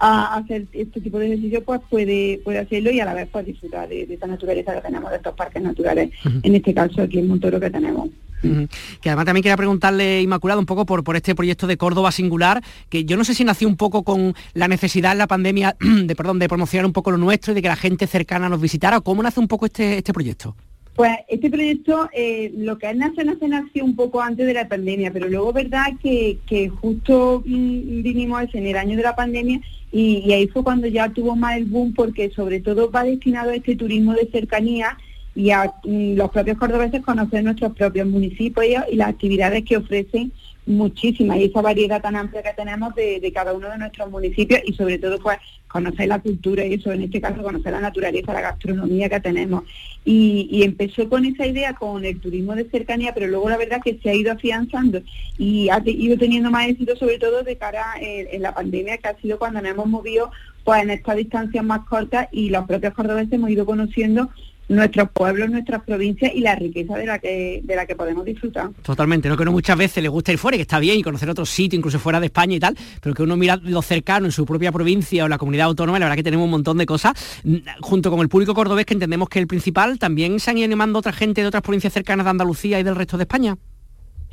hacer 0.00 0.66
este 0.72 1.00
tipo 1.00 1.18
de 1.18 1.26
ejercicio 1.26 1.64
pues 1.64 1.80
puede 1.90 2.40
puede 2.44 2.58
hacerlo 2.58 2.90
y 2.92 3.00
a 3.00 3.04
la 3.04 3.14
vez 3.14 3.28
pues 3.32 3.46
disfrutar 3.46 3.88
de, 3.88 4.02
esta 4.02 4.26
naturaleza 4.26 4.74
que 4.74 4.82
tenemos 4.82 5.10
de 5.10 5.16
estos 5.16 5.34
parques 5.34 5.62
naturales. 5.62 6.10
En 6.42 6.54
este 6.54 6.74
caso 6.74 7.02
aquí 7.02 7.18
en 7.18 7.28
Montoro 7.28 7.58
que 7.58 7.70
tenemos 7.70 8.10
que 8.42 9.08
además 9.08 9.26
también 9.26 9.42
quería 9.42 9.56
preguntarle, 9.56 10.22
Inmaculada, 10.22 10.60
un 10.60 10.66
poco 10.66 10.86
por, 10.86 11.04
por 11.04 11.16
este 11.16 11.34
proyecto 11.34 11.66
de 11.66 11.76
Córdoba 11.76 12.12
Singular, 12.12 12.62
que 12.88 13.04
yo 13.04 13.16
no 13.16 13.24
sé 13.24 13.34
si 13.34 13.44
nació 13.44 13.68
un 13.68 13.76
poco 13.76 14.02
con 14.02 14.34
la 14.54 14.68
necesidad 14.68 15.12
en 15.12 15.18
la 15.18 15.26
pandemia 15.26 15.76
de, 15.80 16.16
perdón, 16.16 16.38
de 16.38 16.48
promocionar 16.48 16.86
un 16.86 16.92
poco 16.92 17.10
lo 17.10 17.18
nuestro 17.18 17.52
y 17.52 17.54
de 17.54 17.62
que 17.62 17.68
la 17.68 17.76
gente 17.76 18.06
cercana 18.06 18.48
nos 18.48 18.60
visitara, 18.60 19.00
cómo 19.00 19.22
nace 19.22 19.40
un 19.40 19.48
poco 19.48 19.66
este, 19.66 19.98
este 19.98 20.12
proyecto. 20.12 20.56
Pues 20.98 21.12
este 21.28 21.48
proyecto, 21.48 22.10
eh, 22.12 22.52
lo 22.56 22.76
que 22.76 22.92
nace, 22.92 23.24
nace, 23.24 23.46
nació 23.46 23.84
un 23.84 23.94
poco 23.94 24.20
antes 24.20 24.44
de 24.44 24.52
la 24.52 24.66
pandemia, 24.66 25.12
pero 25.12 25.28
luego 25.28 25.52
verdad 25.52 25.92
que, 26.02 26.38
que 26.44 26.68
justo 26.68 27.40
mm, 27.46 28.02
vinimos 28.02 28.52
en 28.52 28.66
el 28.66 28.76
año 28.76 28.96
de 28.96 29.04
la 29.04 29.14
pandemia 29.14 29.60
y, 29.92 30.24
y, 30.26 30.32
ahí 30.32 30.48
fue 30.48 30.64
cuando 30.64 30.88
ya 30.88 31.08
tuvo 31.08 31.36
más 31.36 31.56
el 31.56 31.66
boom 31.66 31.94
porque 31.94 32.30
sobre 32.30 32.58
todo 32.58 32.90
va 32.90 33.04
destinado 33.04 33.50
a 33.50 33.54
este 33.54 33.76
turismo 33.76 34.12
de 34.12 34.26
cercanía 34.26 34.98
y 35.38 35.52
a 35.52 35.72
los 35.84 36.30
propios 36.32 36.58
cordobeses 36.58 37.00
conocer 37.00 37.44
nuestros 37.44 37.72
propios 37.72 38.08
municipios 38.08 38.84
y 38.90 38.96
las 38.96 39.10
actividades 39.10 39.64
que 39.64 39.76
ofrecen 39.76 40.32
muchísimas 40.66 41.38
y 41.38 41.44
esa 41.44 41.62
variedad 41.62 42.02
tan 42.02 42.16
amplia 42.16 42.42
que 42.42 42.52
tenemos 42.54 42.92
de, 42.96 43.30
cada 43.32 43.52
uno 43.52 43.70
de 43.70 43.78
nuestros 43.78 44.10
municipios 44.10 44.60
y 44.66 44.72
sobre 44.72 44.98
todo 44.98 45.16
pues 45.20 45.38
conocer 45.68 46.08
la 46.08 46.18
cultura 46.18 46.64
y 46.64 46.74
eso, 46.74 46.90
en 46.90 47.02
este 47.02 47.20
caso 47.20 47.40
conocer 47.40 47.70
la 47.70 47.80
naturaleza, 47.80 48.32
la 48.32 48.40
gastronomía 48.40 49.08
que 49.08 49.20
tenemos. 49.20 49.62
Y, 50.04 50.64
empezó 50.64 51.08
con 51.08 51.24
esa 51.24 51.46
idea, 51.46 51.72
con 51.74 52.04
el 52.04 52.18
turismo 52.18 52.56
de 52.56 52.68
cercanía, 52.68 53.14
pero 53.14 53.28
luego 53.28 53.48
la 53.48 53.58
verdad 53.58 53.80
que 53.80 53.96
se 54.02 54.10
ha 54.10 54.14
ido 54.14 54.32
afianzando 54.32 55.02
y 55.38 55.68
ha 55.68 55.80
ido 55.84 56.18
teniendo 56.18 56.50
más 56.50 56.66
éxito 56.66 56.96
sobre 56.96 57.18
todo 57.18 57.44
de 57.44 57.56
cara 57.56 57.84
eh, 58.00 58.30
en 58.32 58.42
la 58.42 58.54
pandemia, 58.54 58.98
que 58.98 59.06
ha 59.06 59.16
sido 59.18 59.38
cuando 59.38 59.62
nos 59.62 59.70
hemos 59.70 59.86
movido 59.86 60.32
pues 60.64 60.82
en 60.82 60.90
estas 60.90 61.14
distancias 61.14 61.64
más 61.64 61.86
cortas 61.86 62.26
y 62.32 62.50
los 62.50 62.66
propios 62.66 62.92
cordobeses 62.92 63.32
hemos 63.32 63.50
ido 63.50 63.64
conociendo 63.64 64.30
nuestros 64.68 65.10
pueblos, 65.10 65.50
nuestras 65.50 65.82
provincias 65.82 66.32
y 66.34 66.40
la 66.40 66.54
riqueza 66.54 66.96
de 66.96 67.06
la 67.06 67.18
que 67.18 67.60
de 67.64 67.76
la 67.76 67.86
que 67.86 67.96
podemos 67.96 68.24
disfrutar. 68.24 68.70
Totalmente, 68.82 69.28
no 69.28 69.36
que 69.36 69.42
uno 69.42 69.52
muchas 69.52 69.76
veces 69.76 70.02
le 70.02 70.08
gusta 70.08 70.32
ir 70.32 70.38
fuera, 70.38 70.56
que 70.56 70.62
está 70.62 70.78
bien, 70.78 70.98
y 70.98 71.02
conocer 71.02 71.30
otro 71.30 71.46
sitio, 71.46 71.78
incluso 71.78 71.98
fuera 71.98 72.20
de 72.20 72.26
España 72.26 72.56
y 72.56 72.60
tal, 72.60 72.76
pero 73.02 73.14
que 73.14 73.22
uno 73.22 73.36
mira 73.36 73.56
lo 73.56 73.82
cercano 73.82 74.26
en 74.26 74.32
su 74.32 74.44
propia 74.44 74.70
provincia 74.70 75.24
o 75.24 75.28
la 75.28 75.38
comunidad 75.38 75.66
autónoma, 75.66 75.98
la 75.98 76.06
verdad 76.06 76.16
que 76.16 76.22
tenemos 76.22 76.44
un 76.44 76.50
montón 76.50 76.78
de 76.78 76.86
cosas, 76.86 77.12
mm, 77.44 77.56
junto 77.80 78.10
con 78.10 78.20
el 78.20 78.28
público 78.28 78.54
cordobés 78.54 78.84
que 78.84 78.94
entendemos 78.94 79.28
que 79.28 79.38
el 79.38 79.46
principal, 79.46 79.98
también 79.98 80.38
se 80.40 80.50
han 80.50 80.58
ido 80.58 80.66
animando 80.66 80.98
otra 80.98 81.12
gente 81.12 81.40
de 81.40 81.46
otras 81.46 81.62
provincias 81.62 81.92
cercanas 81.92 82.24
de 82.24 82.30
Andalucía 82.30 82.78
y 82.78 82.82
del 82.82 82.96
resto 82.96 83.16
de 83.16 83.22
España. 83.22 83.56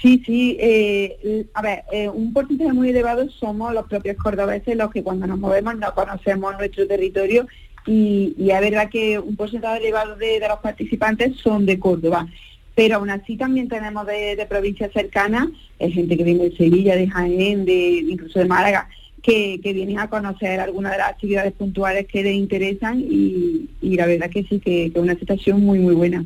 Sí, 0.02 0.22
sí, 0.26 0.58
eh, 0.60 1.48
a 1.54 1.62
ver, 1.62 1.84
eh, 1.92 2.10
un 2.10 2.34
porcentaje 2.34 2.74
muy 2.74 2.90
elevado 2.90 3.30
somos 3.30 3.74
los 3.74 3.88
propios 3.88 4.18
cordobeses 4.18 4.76
los 4.76 4.92
que 4.92 5.02
cuando 5.02 5.26
nos 5.26 5.40
movemos 5.40 5.78
no 5.78 5.94
conocemos 5.94 6.54
nuestro 6.58 6.86
territorio 6.86 7.48
y, 7.86 8.36
y 8.38 8.52
es 8.52 8.62
verdad 8.62 8.90
que 8.90 9.20
un 9.20 9.36
porcentaje 9.36 9.78
elevado 9.78 10.16
de, 10.16 10.40
los 10.40 10.60
participantes 10.60 11.38
son 11.38 11.66
de 11.66 11.80
Córdoba 11.80 12.28
pero 12.76 12.98
aún 12.98 13.10
así 13.10 13.38
también 13.38 13.70
tenemos 13.70 14.06
de, 14.06 14.46
provincias 14.50 14.92
cercanas, 14.92 15.48
hay 15.80 15.92
gente 15.94 16.18
que 16.18 16.24
viene 16.24 16.50
de 16.50 16.58
Sevilla, 16.58 16.96
de 16.96 17.08
Jaén, 17.08 17.66
de 17.66 18.04
incluso 18.10 18.38
de 18.40 18.46
Málaga, 18.46 18.90
que, 19.24 19.60
vienen 19.64 19.98
a 19.98 20.10
conocer 20.10 20.60
algunas 20.60 20.92
de 20.92 21.00
las 21.00 21.10
actividades 21.10 21.54
puntuales 21.54 22.06
que 22.06 22.22
les 22.22 22.36
interesan 22.36 23.00
y, 23.00 23.70
la 23.82 24.06
verdad 24.06 24.30
que 24.30 24.44
sí, 24.44 24.60
que 24.60 24.86
es 24.86 24.96
una 24.96 25.16
situación 25.16 25.62
muy, 25.62 25.80
muy 25.80 25.96
buena. 25.96 26.26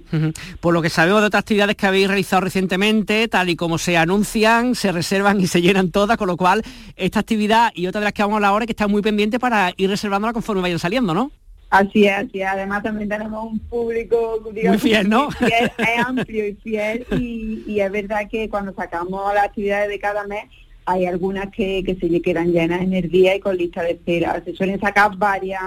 Por 0.60 0.74
lo 0.74 0.82
que 0.82 0.90
sabemos 0.90 1.22
de 1.22 1.28
otras 1.28 1.42
actividades 1.42 1.76
que 1.76 1.86
habéis 1.86 2.08
realizado 2.08 2.42
recientemente, 2.42 3.28
tal 3.28 3.50
y 3.50 3.56
como 3.56 3.78
se 3.78 3.96
anuncian, 3.96 4.76
se 4.76 4.92
reservan 4.92 5.40
y 5.40 5.48
se 5.48 5.62
llenan 5.62 5.92
todas, 5.92 6.18
con 6.18 6.28
lo 6.28 6.36
cual 6.36 6.64
esta 6.96 7.20
actividad 7.20 7.72
y 7.74 7.88
otra 7.88 8.02
de 8.02 8.06
las 8.06 8.14
que 8.14 8.24
vamos 8.24 8.34
a 8.34 8.38
hablar 8.38 8.52
ahora 8.52 8.66
que 8.66 8.74
está 8.74 8.88
muy 8.88 9.02
pendiente 9.02 9.40
para 9.40 9.72
ir 9.78 9.90
reservándola 9.90 10.34
conforme 10.34 10.64
vayan 10.64 10.80
saliendo, 10.80 11.14
¿no? 11.14 11.32
Así 11.70 12.06
es, 12.06 12.14
así 12.14 12.42
es. 12.42 12.48
Además 12.48 12.84
también 12.84 13.10
tenemos 13.10 13.52
un 13.52 13.60
público 13.60 14.42
muy 14.64 14.78
fiel, 14.80 15.08
¿no? 15.08 15.30
es 15.42 16.06
amplio 16.06 16.48
y 16.48 16.54
fiel 16.56 17.06
y, 17.12 17.80
es 17.80 17.92
verdad 17.92 18.28
que 18.30 18.50
cuando 18.50 18.74
sacamos 18.74 19.34
las 19.34 19.46
actividades 19.46 19.90
de 19.90 20.00
cada 20.00 20.26
mes 20.26 20.46
hay 20.86 21.06
algunas 21.06 21.52
que, 21.52 21.84
que 21.84 21.96
se 21.96 22.08
le 22.08 22.22
quedan 22.22 22.52
llenas 22.52 22.82
en 22.82 22.94
el 22.94 23.10
día 23.10 23.36
y 23.36 23.40
con 23.40 23.56
lista 23.56 23.84
de 23.84 23.92
espera. 23.92 24.42
Se 24.44 24.56
suelen 24.56 24.80
sacar 24.80 25.16
varias 25.16 25.62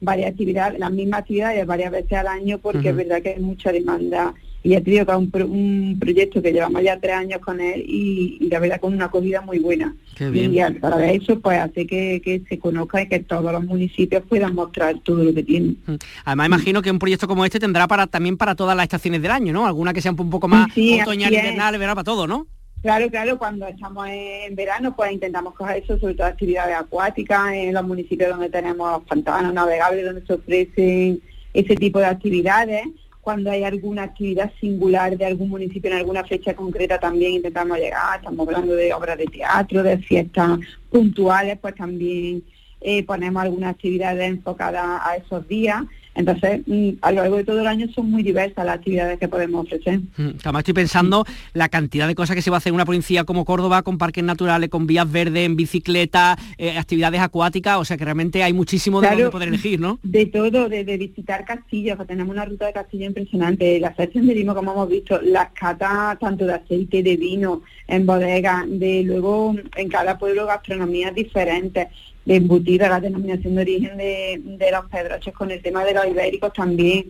varias 0.00 0.30
actividades, 0.30 0.78
las 0.78 0.90
mismas 0.90 1.20
actividades 1.20 1.66
varias 1.66 1.90
veces 1.90 2.12
al 2.12 2.26
año 2.26 2.58
porque 2.58 2.90
es 2.90 2.96
verdad 2.96 3.22
que 3.22 3.30
hay 3.30 3.40
mucha 3.40 3.72
demanda 3.72 4.34
y 4.66 4.70
ya 4.70 4.80
te 4.80 4.90
digo 4.90 5.06
que 5.06 5.12
es 5.12 5.44
un, 5.44 5.96
proyecto 6.00 6.42
que 6.42 6.52
llevamos 6.52 6.82
ya 6.82 6.98
tres 6.98 7.14
años 7.14 7.40
con 7.40 7.60
él 7.60 7.84
y, 7.86 8.48
la 8.50 8.58
verdad 8.58 8.80
con 8.80 8.94
una 8.94 9.04
acogida 9.04 9.40
muy 9.40 9.60
buena. 9.60 9.94
Y 10.18 10.60
para 10.80 11.12
eso 11.12 11.38
pues 11.38 11.60
hace 11.60 11.86
que, 11.86 12.42
se 12.48 12.58
conozca 12.58 13.00
y 13.00 13.08
que 13.08 13.20
todos 13.20 13.52
los 13.52 13.62
municipios 13.62 14.24
puedan 14.28 14.56
mostrar 14.56 14.98
todo 15.04 15.22
lo 15.22 15.32
que 15.32 15.44
tienen. 15.44 15.78
Mm. 15.86 15.94
Además 16.24 16.46
imagino 16.46 16.82
que 16.82 16.90
un 16.90 16.98
proyecto 16.98 17.28
como 17.28 17.44
este 17.44 17.60
tendrá 17.60 17.86
para 17.86 18.08
también 18.08 18.36
para 18.36 18.56
todas 18.56 18.76
las 18.76 18.82
estaciones 18.82 19.22
del 19.22 19.30
año, 19.30 19.52
¿no? 19.52 19.66
Alguna 19.66 19.94
que 19.94 20.02
sea 20.02 20.10
un 20.10 20.30
poco 20.30 20.48
más 20.48 20.68
otoñal, 21.02 21.32
invernal, 21.32 21.78
verá 21.78 21.94
para 21.94 22.04
todo, 22.04 22.26
¿no? 22.26 22.48
Claro, 22.82 23.08
claro, 23.08 23.38
cuando 23.38 23.68
estamos 23.68 24.08
en 24.08 24.56
verano 24.56 24.96
pues 24.96 25.12
intentamos 25.12 25.54
coger 25.54 25.84
eso, 25.84 25.96
sobre 26.00 26.14
todo 26.14 26.26
actividades 26.26 26.76
acuáticas 26.76 27.52
en 27.52 27.72
los 27.72 27.86
municipios 27.86 28.30
donde 28.30 28.50
tenemos 28.50 29.04
pantanos 29.04 29.54
navegables, 29.54 30.04
donde 30.04 30.26
se 30.26 30.32
ofrecen 30.32 31.20
ese 31.54 31.76
tipo 31.76 32.00
de 32.00 32.06
actividades 32.06 32.84
cuando 33.26 33.50
hay 33.50 33.64
alguna 33.64 34.04
actividad 34.04 34.52
singular 34.60 35.18
de 35.18 35.24
algún 35.24 35.48
municipio 35.48 35.90
en 35.90 35.96
alguna 35.96 36.22
fecha 36.22 36.54
concreta 36.54 37.00
también 37.00 37.32
intentamos 37.32 37.76
llegar, 37.76 38.20
estamos 38.20 38.46
hablando 38.46 38.76
de 38.76 38.94
obras 38.94 39.18
de 39.18 39.24
teatro, 39.24 39.82
de 39.82 39.98
fiestas 39.98 40.60
puntuales, 40.88 41.58
pues 41.60 41.74
también 41.74 42.44
eh, 42.80 43.02
ponemos 43.02 43.42
alguna 43.42 43.70
actividad 43.70 44.16
enfocada 44.20 45.02
a 45.04 45.16
esos 45.16 45.48
días 45.48 45.82
entonces, 46.16 46.62
mm, 46.66 46.90
a 47.02 47.12
lo 47.12 47.22
largo 47.22 47.36
de 47.36 47.44
todo 47.44 47.60
el 47.60 47.66
año 47.66 47.86
son 47.94 48.10
muy 48.10 48.22
diversas 48.22 48.64
las 48.64 48.76
actividades 48.76 49.18
que 49.18 49.28
podemos 49.28 49.66
ofrecer. 49.66 50.00
Mm, 50.16 50.30
además 50.42 50.60
estoy 50.60 50.74
pensando 50.74 51.24
la 51.52 51.68
cantidad 51.68 52.08
de 52.08 52.14
cosas 52.14 52.34
que 52.34 52.42
se 52.42 52.50
va 52.50 52.56
a 52.56 52.58
hacer 52.58 52.70
en 52.70 52.76
una 52.76 52.84
provincia 52.84 53.24
como 53.24 53.44
Córdoba, 53.44 53.82
con 53.82 53.98
parques 53.98 54.24
naturales, 54.24 54.70
con 54.70 54.86
vías 54.86 55.10
verdes, 55.10 55.44
en 55.44 55.56
bicicleta, 55.56 56.36
eh, 56.58 56.78
actividades 56.78 57.20
acuáticas, 57.20 57.76
o 57.76 57.84
sea 57.84 57.96
que 57.96 58.04
realmente 58.04 58.42
hay 58.42 58.52
muchísimo 58.52 59.00
de 59.00 59.30
poder 59.30 59.48
elegir, 59.48 59.78
¿no? 59.78 59.98
De 60.02 60.26
todo, 60.26 60.68
de, 60.68 60.84
visitar 60.96 61.44
castillos, 61.44 61.98
tenemos 62.06 62.32
una 62.32 62.44
ruta 62.44 62.66
de 62.66 62.72
castillo 62.72 63.06
impresionante, 63.06 63.78
la 63.78 63.94
sección 63.94 64.26
de 64.26 64.34
limo, 64.34 64.54
como 64.54 64.72
hemos 64.72 64.88
visto, 64.88 65.20
las 65.20 65.50
catas 65.52 66.18
tanto 66.18 66.46
de 66.46 66.54
aceite, 66.54 67.02
de 67.02 67.16
vino, 67.16 67.62
en 67.86 68.06
bodega, 68.06 68.64
de 68.66 69.02
luego 69.02 69.54
en 69.76 69.88
cada 69.88 70.18
pueblo 70.18 70.46
gastronomías 70.46 71.14
diferentes, 71.14 71.88
de 72.26 72.34
embutida 72.34 72.88
la 72.88 73.00
denominación 73.00 73.54
de 73.54 73.62
origen 73.62 73.96
de, 73.96 74.70
los 74.70 74.90
pedroches 74.90 75.32
con 75.32 75.50
el 75.50 75.62
tema 75.62 75.84
de 75.84 75.94
los 75.94 76.06
ibéricos 76.06 76.52
también. 76.52 77.06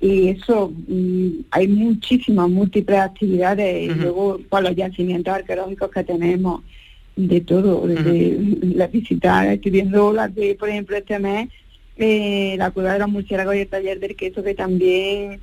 Y 0.00 0.28
eso, 0.28 0.72
mm, 0.88 1.28
hay 1.52 1.68
muchísimas, 1.68 2.50
múltiples 2.50 2.98
actividades, 2.98 3.84
y 3.84 3.94
luego 3.94 4.38
con 4.48 4.64
los 4.64 4.76
yacimientos 4.76 5.32
arqueológicos 5.32 5.90
que 5.90 6.04
tenemos, 6.04 6.62
de 7.14 7.40
todo, 7.40 7.86
desde 7.86 8.38
las 8.74 8.92
visitas, 8.92 9.46
estoy 9.46 9.70
viendo 9.70 10.12
las 10.12 10.34
de, 10.34 10.54
por 10.54 10.68
ejemplo, 10.68 10.96
este 10.96 11.18
mes, 11.18 11.48
eh, 11.98 12.56
la 12.58 12.70
cueva 12.72 12.92
de 12.92 12.98
los 12.98 13.08
murciélagos 13.08 13.54
y 13.54 13.60
el 13.60 13.68
taller 13.68 13.98
del 13.98 14.16
queso 14.16 14.42
que 14.42 14.54
también 14.54 15.40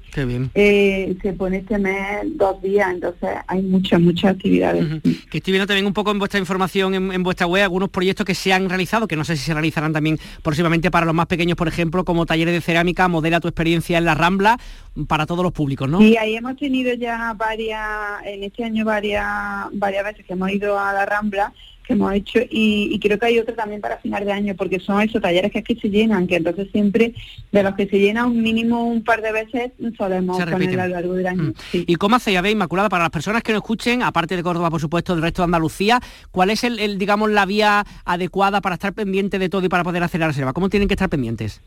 eh, 0.53 1.15
se 1.21 1.33
pone 1.33 1.57
este 1.57 1.79
mes 1.79 1.97
dos 2.35 2.61
días, 2.61 2.91
entonces 2.91 3.29
hay 3.47 3.63
muchas, 3.63 3.99
muchas 3.99 4.35
actividades. 4.35 4.85
Que 5.31 5.39
estoy 5.39 5.51
viendo 5.51 5.65
también 5.65 5.87
un 5.87 5.93
poco 5.93 6.11
en 6.11 6.19
vuestra 6.19 6.39
información 6.39 6.93
en, 6.93 7.23
vuestra 7.23 7.47
web 7.47 7.63
algunos 7.63 7.89
proyectos 7.89 8.25
que 8.25 8.35
se 8.35 8.53
han 8.53 8.69
realizado, 8.69 9.07
que 9.07 9.15
no 9.15 9.25
sé 9.25 9.35
si 9.35 9.45
se 9.45 9.53
realizarán 9.53 9.93
también 9.93 10.19
próximamente 10.43 10.91
para 10.91 11.07
los 11.07 11.15
más 11.15 11.25
pequeños, 11.25 11.57
por 11.57 11.67
ejemplo, 11.67 12.05
como 12.05 12.25
talleres 12.25 12.53
de 12.53 12.61
cerámica, 12.61 13.07
modela 13.07 13.39
tu 13.39 13.47
experiencia 13.47 13.97
en 13.97 14.05
la 14.05 14.13
Rambla, 14.13 14.59
para 15.07 15.25
todos 15.25 15.43
los 15.43 15.53
públicos, 15.53 15.89
¿no? 15.89 15.99
Sí, 15.99 16.17
ahí 16.17 16.35
hemos 16.35 16.55
tenido 16.57 16.93
ya 16.93 17.33
varias, 17.33 17.81
en 18.25 18.43
este 18.43 18.63
año 18.63 18.85
varias, 18.85 19.25
varias 19.73 20.05
veces 20.05 20.25
que 20.25 20.33
hemos 20.33 20.51
ido 20.51 20.77
a 20.77 20.93
la 20.93 21.05
Rambla 21.05 21.51
que 21.83 21.93
hemos 21.93 22.13
hecho 22.13 22.39
y, 22.49 22.97
creo 22.99 23.19
que 23.19 23.25
hay 23.25 23.39
otro 23.39 23.53
también 23.53 23.81
para 23.81 23.97
final 23.97 24.25
de 24.25 24.31
año 24.31 24.55
porque 24.55 24.79
son 24.79 25.01
esos 25.01 25.21
talleres 25.21 25.51
que 25.51 25.59
es 25.59 25.65
que 25.65 25.75
se 25.75 25.89
llenan 25.89 26.27
que 26.27 26.37
entonces 26.37 26.69
siempre 26.71 27.13
de 27.51 27.63
los 27.63 27.75
que 27.75 27.87
se 27.87 27.99
llenan 27.99 28.27
un 28.27 28.41
mínimo 28.41 28.85
un 28.85 29.03
par 29.03 29.21
de 29.21 29.31
veces 29.31 29.71
solemos 29.97 30.37
poner 30.37 30.79
a 30.79 30.87
lo 30.87 30.93
largo 30.93 31.13
del 31.13 31.27
año 31.27 31.43
mm. 31.43 31.53
y 31.73 31.95
cómo 31.95 32.15
hace 32.15 32.31
ya 32.31 32.41
ve 32.41 32.51
Inmaculada 32.51 32.89
para 32.89 33.03
las 33.03 33.11
personas 33.11 33.43
que 33.43 33.51
nos 33.51 33.61
escuchen 33.61 34.03
aparte 34.03 34.35
de 34.35 34.43
Córdoba 34.43 34.69
por 34.69 34.79
supuesto 34.79 35.13
del 35.13 35.21
resto 35.21 35.41
de 35.41 35.45
Andalucía 35.45 35.99
cuál 36.31 36.49
es 36.49 36.63
el, 36.63 36.97
digamos 36.97 37.29
la 37.29 37.45
vía 37.45 37.85
adecuada 38.05 38.61
para 38.61 38.75
estar 38.75 38.93
pendiente 38.93 39.39
de 39.39 39.49
todo 39.49 39.65
y 39.65 39.69
para 39.69 39.83
poder 39.83 40.03
hacer 40.03 40.21
la 40.21 40.27
reserva 40.27 40.53
cómo 40.53 40.69
tienen 40.69 40.87
que 40.87 40.93
estar 40.93 41.09
pendientes 41.09 41.61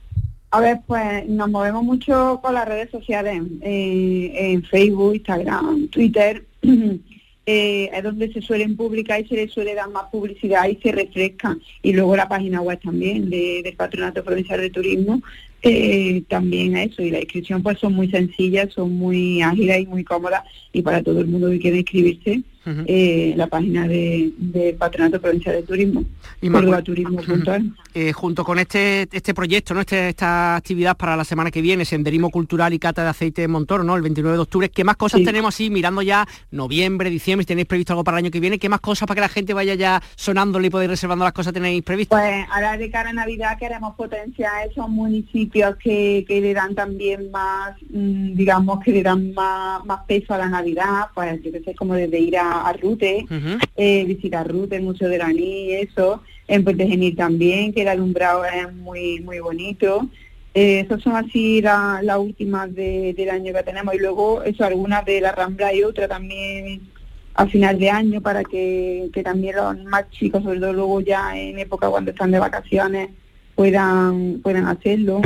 a 0.53 0.61
ver, 0.61 0.81
pues 0.87 1.29
nos 1.29 1.51
movemos 1.51 1.83
mucho 1.83 2.41
con 2.43 2.55
las 2.55 2.67
redes 2.67 2.91
sociales, 2.91 3.43
eh, 3.63 4.33
en 4.33 4.63
Facebook, 4.63 5.17
Instagram, 5.17 5.89
Twitter, 5.89 6.45
eh, 7.47 7.91
es 7.93 8.03
donde 8.03 8.33
se 8.33 8.43
suelen 8.43 8.77
publicar 8.77 9.21
y 9.21 9.29
se 9.29 9.37
les 9.37 9.53
suele 9.53 9.75
dar 9.75 9.89
más 9.91 10.05
publicidad 10.11 10.69
y 10.69 10.77
se 10.77 10.93
refresca. 10.93 11.57
Y 11.83 11.93
luego 11.93 12.17
la 12.17 12.29
página 12.29 12.61
web 12.61 12.81
también 12.83 13.31
del 13.31 13.75
Patronato 13.77 14.25
Provincial 14.25 14.61
de 14.61 14.71
Turismo, 14.71 15.23
eh, 15.63 16.23
también 16.29 16.77
eso. 16.77 17.03
Y 17.03 17.11
la 17.11 17.21
inscripción 17.21 17.63
pues 17.63 17.79
son 17.79 17.95
muy 17.95 18.11
sencillas, 18.11 18.73
son 18.73 18.93
muy 18.93 19.43
ágiles 19.43 19.83
y 19.83 19.87
muy 19.87 20.05
cómodas 20.05 20.43
y 20.73 20.83
para 20.83 21.03
todo 21.03 21.21
el 21.21 21.27
mundo 21.27 21.49
que 21.51 21.61
quiere 21.61 21.79
inscribirse 21.79 22.43
eh, 22.87 23.35
la 23.37 23.47
página 23.47 23.87
de, 23.87 24.75
Patronato 24.79 25.21
Provincial 25.21 25.55
de 25.55 25.63
Turismo, 25.63 26.05
y 26.41 26.51
Turismo 26.83 27.21
eh, 27.95 28.13
junto 28.13 28.45
con 28.45 28.59
este 28.59 29.09
este 29.13 29.35
proyecto, 29.35 29.73
¿no? 29.75 29.81
Este, 29.81 30.09
esta 30.09 30.57
actividad 30.57 30.97
para 30.97 31.17
la 31.17 31.25
semana 31.25 31.51
que 31.51 31.61
viene, 31.61 31.85
Senderismo 31.85 32.31
Cultural 32.31 32.73
y 32.75 32.79
Cata 32.79 33.03
de 33.03 33.09
Aceite 33.11 33.43
de 33.43 33.49
Montoro, 33.49 33.85
¿no? 33.85 33.95
El 33.97 34.03
29 34.03 34.37
de 34.37 34.43
octubre, 34.43 34.69
¿qué 34.69 34.85
más 34.85 34.97
cosas 34.97 35.23
tenemos 35.23 35.55
así, 35.55 35.71
mirando 35.71 36.03
ya 36.03 36.27
noviembre, 36.51 37.09
diciembre, 37.11 37.45
si 37.45 37.49
tenéis 37.49 37.67
previsto 37.67 37.93
algo 37.93 38.05
para 38.05 38.19
el 38.19 38.25
año 38.25 38.31
que 38.31 38.41
viene? 38.41 38.59
¿Qué 38.59 38.69
más 38.69 38.81
cosas 38.81 39.07
para 39.07 39.17
que 39.17 39.21
la 39.23 39.29
gente 39.29 39.55
vaya 39.55 39.75
ya 39.75 40.03
sonándole 40.17 40.67
y 40.67 40.71
poder 40.71 40.91
reservando 40.91 41.25
las 41.25 41.33
cosas 41.33 41.53
tenéis 41.53 41.83
previstas? 41.83 42.21
Pues 42.21 42.47
ahora 42.53 42.77
de 42.77 42.91
cara 42.91 43.11
a 43.11 43.13
Navidad 43.13 43.59
queremos 43.59 43.95
potenciar 43.95 44.69
esos 44.69 44.89
municipios 44.89 45.77
que, 45.77 46.25
que 46.27 46.41
le 46.41 46.55
dan 46.55 46.75
también 46.75 47.31
más, 47.31 47.75
mm, 47.91 48.35
digamos, 48.35 48.81
que 48.83 48.93
le 48.93 49.03
dan 49.03 49.33
más, 49.35 49.85
más 49.85 50.05
peso 50.07 50.35
a 50.35 50.39
la 50.39 50.49
Navidad, 50.49 51.07
pues 51.15 51.41
yo 51.43 51.53
que 51.53 51.61
sé, 51.61 51.75
como 51.75 51.95
desde 51.95 52.19
ir 52.19 52.37
a 52.37 52.56
a, 52.65 52.73
Rute, 52.73 53.27
eh, 53.77 54.05
visitar 54.05 54.47
Rute, 54.47 54.77
el 54.77 54.83
Museo 54.83 55.09
de 55.09 55.19
la 55.19 55.33
y 55.33 55.73
eso, 55.73 56.23
en 56.49 56.65
Puente 56.65 56.87
Genil 56.87 57.17
también, 57.17 57.73
que 57.73 57.83
el 57.83 57.89
alumbrado 57.89 58.45
es 58.45 58.73
muy 58.75 59.21
muy 59.21 59.41
bonito. 59.41 60.09
Eh, 60.55 60.81
esas 60.81 61.03
son 61.03 61.17
así 61.17 61.61
las 61.61 62.19
últimas 62.19 62.75
del 62.75 63.31
año 63.31 63.53
que 63.53 63.63
tenemos 63.63 63.95
y 63.95 63.99
luego 63.99 64.43
eso 64.43 64.65
algunas 64.65 65.05
de 65.05 65.21
la 65.21 65.33
Rambla 65.33 65.75
y 65.75 65.83
otra 65.83 66.09
también 66.09 66.81
a 67.35 67.47
final 67.47 67.79
de 67.79 67.91
año 67.91 68.23
para 68.23 68.43
que, 68.43 69.11
también 69.23 69.57
los 69.57 69.85
más 69.85 70.09
chicos, 70.11 70.43
sobre 70.43 70.59
todo 70.59 70.73
luego 70.73 71.03
ya 71.03 71.39
en 71.39 71.59
época 71.59 71.91
cuando 71.91 72.11
están 72.11 72.31
de 72.31 72.39
vacaciones, 72.39 73.11
puedan 73.55 74.41
puedan 74.43 74.67
hacerlo. 74.67 75.21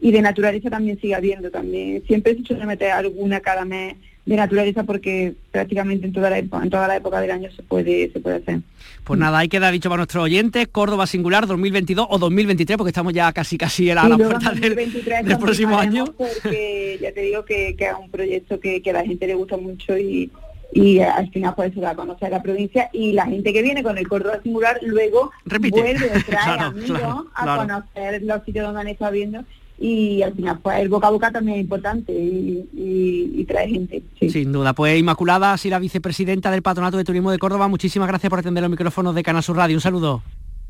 Y 0.00 0.12
de 0.12 0.22
naturaleza 0.22 0.70
también 0.70 0.98
sigue 0.98 1.14
habiendo 1.14 1.50
también. 1.50 2.02
Siempre 2.06 2.36
se 2.36 2.44
suele 2.44 2.64
meter 2.64 2.92
alguna 2.92 3.40
cada 3.40 3.66
mes 3.66 3.96
de 4.26 4.36
naturaleza 4.36 4.84
porque 4.84 5.34
prácticamente 5.50 6.06
en 6.06 6.12
toda 6.12 6.30
la 6.30 6.38
época, 6.38 6.62
en 6.62 6.70
toda 6.70 6.88
la 6.88 6.96
época 6.96 7.20
del 7.20 7.30
año 7.30 7.50
se 7.50 7.62
puede 7.62 8.10
se 8.12 8.20
puede 8.20 8.36
hacer. 8.36 8.60
Pues 9.04 9.18
nada, 9.18 9.38
hay 9.38 9.48
que 9.48 9.58
dar 9.58 9.72
dicho 9.72 9.88
para 9.88 9.98
nuestros 9.98 10.24
oyentes, 10.24 10.68
Córdoba 10.68 11.06
Singular 11.06 11.46
2022 11.46 12.06
o 12.08 12.18
2023, 12.18 12.76
porque 12.76 12.90
estamos 12.90 13.12
ya 13.12 13.32
casi 13.32 13.58
casi 13.58 13.90
a 13.90 13.94
la, 13.94 14.16
puerta 14.16 14.52
del, 14.52 15.38
próximo 15.38 15.78
año. 15.78 16.04
Porque 16.16 16.98
ya 17.00 17.12
te 17.12 17.22
digo 17.22 17.44
que, 17.44 17.74
que 17.76 17.86
es 17.86 17.94
un 17.98 18.10
proyecto 18.10 18.60
que, 18.60 18.82
que 18.82 18.90
a 18.90 18.94
la 18.94 19.04
gente 19.04 19.26
le 19.26 19.34
gusta 19.34 19.56
mucho 19.56 19.98
y, 19.98 20.30
y 20.72 21.00
al 21.00 21.30
final 21.30 21.54
pues 21.56 21.74
se 21.74 21.80
va 21.80 21.90
a 21.90 21.94
conocer 21.96 22.30
la 22.30 22.42
provincia 22.42 22.90
y 22.92 23.12
la 23.12 23.26
gente 23.26 23.52
que 23.52 23.62
viene 23.62 23.82
con 23.82 23.98
el 23.98 24.06
Córdoba 24.06 24.40
Singular 24.42 24.78
luego 24.82 25.30
vuelve 25.70 26.10
a 26.14 26.22
traer 26.22 26.60
amigos 26.60 27.26
a 27.34 27.56
conocer 27.56 28.22
los 28.22 28.44
sitios 28.44 28.66
donde 28.66 28.80
han 28.82 28.88
estado 28.88 29.12
viendo 29.12 29.44
y 29.80 30.20
al 30.22 30.34
final 30.34 30.58
pues 30.62 30.78
el 30.78 30.90
boca 30.90 31.06
a 31.06 31.10
boca 31.10 31.32
también 31.32 31.56
es 31.56 31.62
importante 31.62 32.12
y, 32.12 33.44
trae 33.48 33.68
gente. 33.68 34.02
Sin 34.28 34.52
duda, 34.52 34.74
pues 34.74 34.96
Inmaculada, 34.96 35.56
si 35.56 35.70
la 35.70 35.80
vicepresidenta 35.80 36.50
del 36.50 36.62
Patronato 36.62 36.98
de 36.98 37.04
Turismo 37.04 37.32
de 37.32 37.38
Córdoba, 37.38 37.66
muchísimas 37.66 38.06
gracias 38.06 38.30
por 38.30 38.38
atender 38.38 38.62
los 38.62 38.70
micrófonos 38.70 39.14
de 39.14 39.22
Canal 39.24 39.42
Sur 39.42 39.56
Radio. 39.56 39.76
Un 39.76 39.80
saludo. 39.80 40.22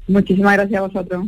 Muchísimas 0.07 0.55
gracias 0.55 0.79
a 0.79 0.87
vosotros. 0.87 1.27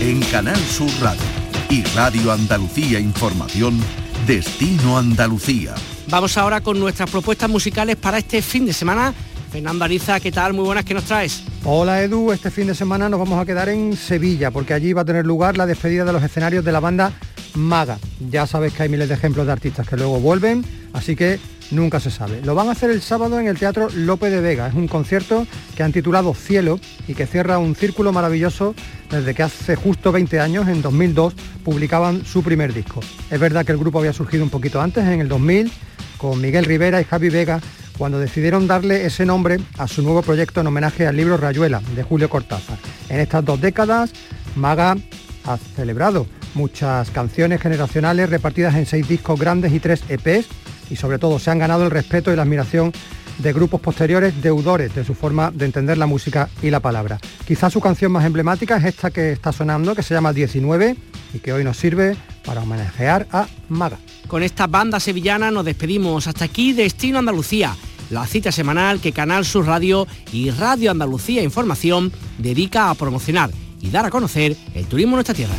En 0.00 0.20
Canal 0.30 0.56
Sur 0.56 0.90
Radio 1.02 1.20
y 1.68 1.82
Radio 1.96 2.32
Andalucía 2.32 3.00
Información, 3.00 3.78
Destino 4.26 4.96
Andalucía. 4.96 5.74
Vamos 6.08 6.38
ahora 6.38 6.60
con 6.60 6.78
nuestras 6.78 7.10
propuestas 7.10 7.50
musicales 7.50 7.96
para 7.96 8.18
este 8.18 8.40
fin 8.40 8.64
de 8.64 8.72
semana 8.72 9.12
Fernando 9.56 9.86
¿qué 10.22 10.32
tal? 10.32 10.52
Muy 10.52 10.66
buenas, 10.66 10.84
¿qué 10.84 10.92
nos 10.92 11.04
traes? 11.04 11.42
Hola 11.64 12.02
Edu, 12.02 12.30
este 12.30 12.50
fin 12.50 12.66
de 12.66 12.74
semana 12.74 13.08
nos 13.08 13.18
vamos 13.18 13.40
a 13.40 13.46
quedar 13.46 13.70
en 13.70 13.96
Sevilla 13.96 14.50
porque 14.50 14.74
allí 14.74 14.92
va 14.92 15.00
a 15.00 15.04
tener 15.06 15.24
lugar 15.24 15.56
la 15.56 15.64
despedida 15.64 16.04
de 16.04 16.12
los 16.12 16.22
escenarios 16.22 16.62
de 16.62 16.72
la 16.72 16.80
banda 16.80 17.10
Maga. 17.54 17.98
Ya 18.28 18.46
sabes 18.46 18.74
que 18.74 18.82
hay 18.82 18.90
miles 18.90 19.08
de 19.08 19.14
ejemplos 19.14 19.46
de 19.46 19.52
artistas 19.52 19.88
que 19.88 19.96
luego 19.96 20.20
vuelven, 20.20 20.62
así 20.92 21.16
que 21.16 21.40
nunca 21.70 22.00
se 22.00 22.10
sabe. 22.10 22.42
Lo 22.42 22.54
van 22.54 22.68
a 22.68 22.72
hacer 22.72 22.90
el 22.90 23.00
sábado 23.00 23.40
en 23.40 23.46
el 23.46 23.58
Teatro 23.58 23.88
Lope 23.94 24.28
de 24.28 24.42
Vega. 24.42 24.68
Es 24.68 24.74
un 24.74 24.88
concierto 24.88 25.46
que 25.74 25.82
han 25.82 25.90
titulado 25.92 26.34
Cielo 26.34 26.78
y 27.08 27.14
que 27.14 27.26
cierra 27.26 27.56
un 27.56 27.74
círculo 27.74 28.12
maravilloso 28.12 28.74
desde 29.10 29.32
que 29.32 29.42
hace 29.42 29.74
justo 29.74 30.12
20 30.12 30.38
años, 30.38 30.68
en 30.68 30.82
2002, 30.82 31.32
publicaban 31.64 32.26
su 32.26 32.42
primer 32.42 32.74
disco. 32.74 33.00
Es 33.30 33.40
verdad 33.40 33.64
que 33.64 33.72
el 33.72 33.78
grupo 33.78 34.00
había 34.00 34.12
surgido 34.12 34.44
un 34.44 34.50
poquito 34.50 34.82
antes, 34.82 35.06
en 35.06 35.20
el 35.22 35.28
2000, 35.28 35.72
con 36.18 36.42
Miguel 36.42 36.66
Rivera 36.66 37.00
y 37.00 37.04
Javi 37.04 37.30
Vega 37.30 37.58
cuando 37.98 38.18
decidieron 38.18 38.66
darle 38.66 39.06
ese 39.06 39.24
nombre 39.24 39.58
a 39.78 39.88
su 39.88 40.02
nuevo 40.02 40.22
proyecto 40.22 40.60
en 40.60 40.66
homenaje 40.66 41.06
al 41.06 41.16
libro 41.16 41.36
Rayuela 41.36 41.80
de 41.94 42.02
Julio 42.02 42.28
Cortázar. 42.28 42.78
En 43.08 43.20
estas 43.20 43.44
dos 43.44 43.60
décadas, 43.60 44.12
Maga 44.54 44.96
ha 45.44 45.56
celebrado 45.56 46.26
muchas 46.54 47.10
canciones 47.10 47.60
generacionales 47.60 48.30
repartidas 48.30 48.74
en 48.74 48.86
seis 48.86 49.06
discos 49.06 49.38
grandes 49.38 49.72
y 49.72 49.80
tres 49.80 50.02
EPs 50.08 50.46
y 50.90 50.96
sobre 50.96 51.18
todo 51.18 51.38
se 51.38 51.50
han 51.50 51.58
ganado 51.58 51.84
el 51.84 51.90
respeto 51.90 52.32
y 52.32 52.36
la 52.36 52.42
admiración 52.42 52.92
de 53.38 53.52
grupos 53.52 53.80
posteriores 53.80 54.40
deudores 54.42 54.94
de 54.94 55.04
su 55.04 55.14
forma 55.14 55.50
de 55.50 55.66
entender 55.66 55.98
la 55.98 56.06
música 56.06 56.48
y 56.62 56.70
la 56.70 56.80
palabra. 56.80 57.18
Quizás 57.46 57.72
su 57.72 57.80
canción 57.80 58.12
más 58.12 58.24
emblemática 58.24 58.76
es 58.78 58.84
esta 58.84 59.10
que 59.10 59.32
está 59.32 59.52
sonando, 59.52 59.94
que 59.94 60.02
se 60.02 60.14
llama 60.14 60.32
19 60.32 60.96
y 61.34 61.38
que 61.40 61.52
hoy 61.52 61.64
nos 61.64 61.76
sirve 61.76 62.16
para 62.46 62.62
homenajear 62.62 63.26
a 63.32 63.46
Maga. 63.68 63.98
Con 64.28 64.42
esta 64.42 64.66
banda 64.66 65.00
sevillana 65.00 65.50
nos 65.50 65.64
despedimos. 65.64 66.26
Hasta 66.26 66.46
aquí 66.46 66.72
Destino 66.72 67.18
Andalucía, 67.18 67.76
la 68.10 68.26
cita 68.26 68.52
semanal 68.52 69.00
que 69.00 69.12
Canal 69.12 69.44
Sur 69.44 69.66
Radio 69.66 70.06
y 70.32 70.50
Radio 70.50 70.92
Andalucía 70.92 71.42
Información 71.42 72.12
dedica 72.38 72.88
a 72.88 72.94
promocionar 72.94 73.50
y 73.82 73.90
dar 73.90 74.06
a 74.06 74.10
conocer 74.10 74.56
el 74.74 74.86
turismo 74.86 75.12
en 75.12 75.16
nuestra 75.16 75.34
tierra. 75.34 75.54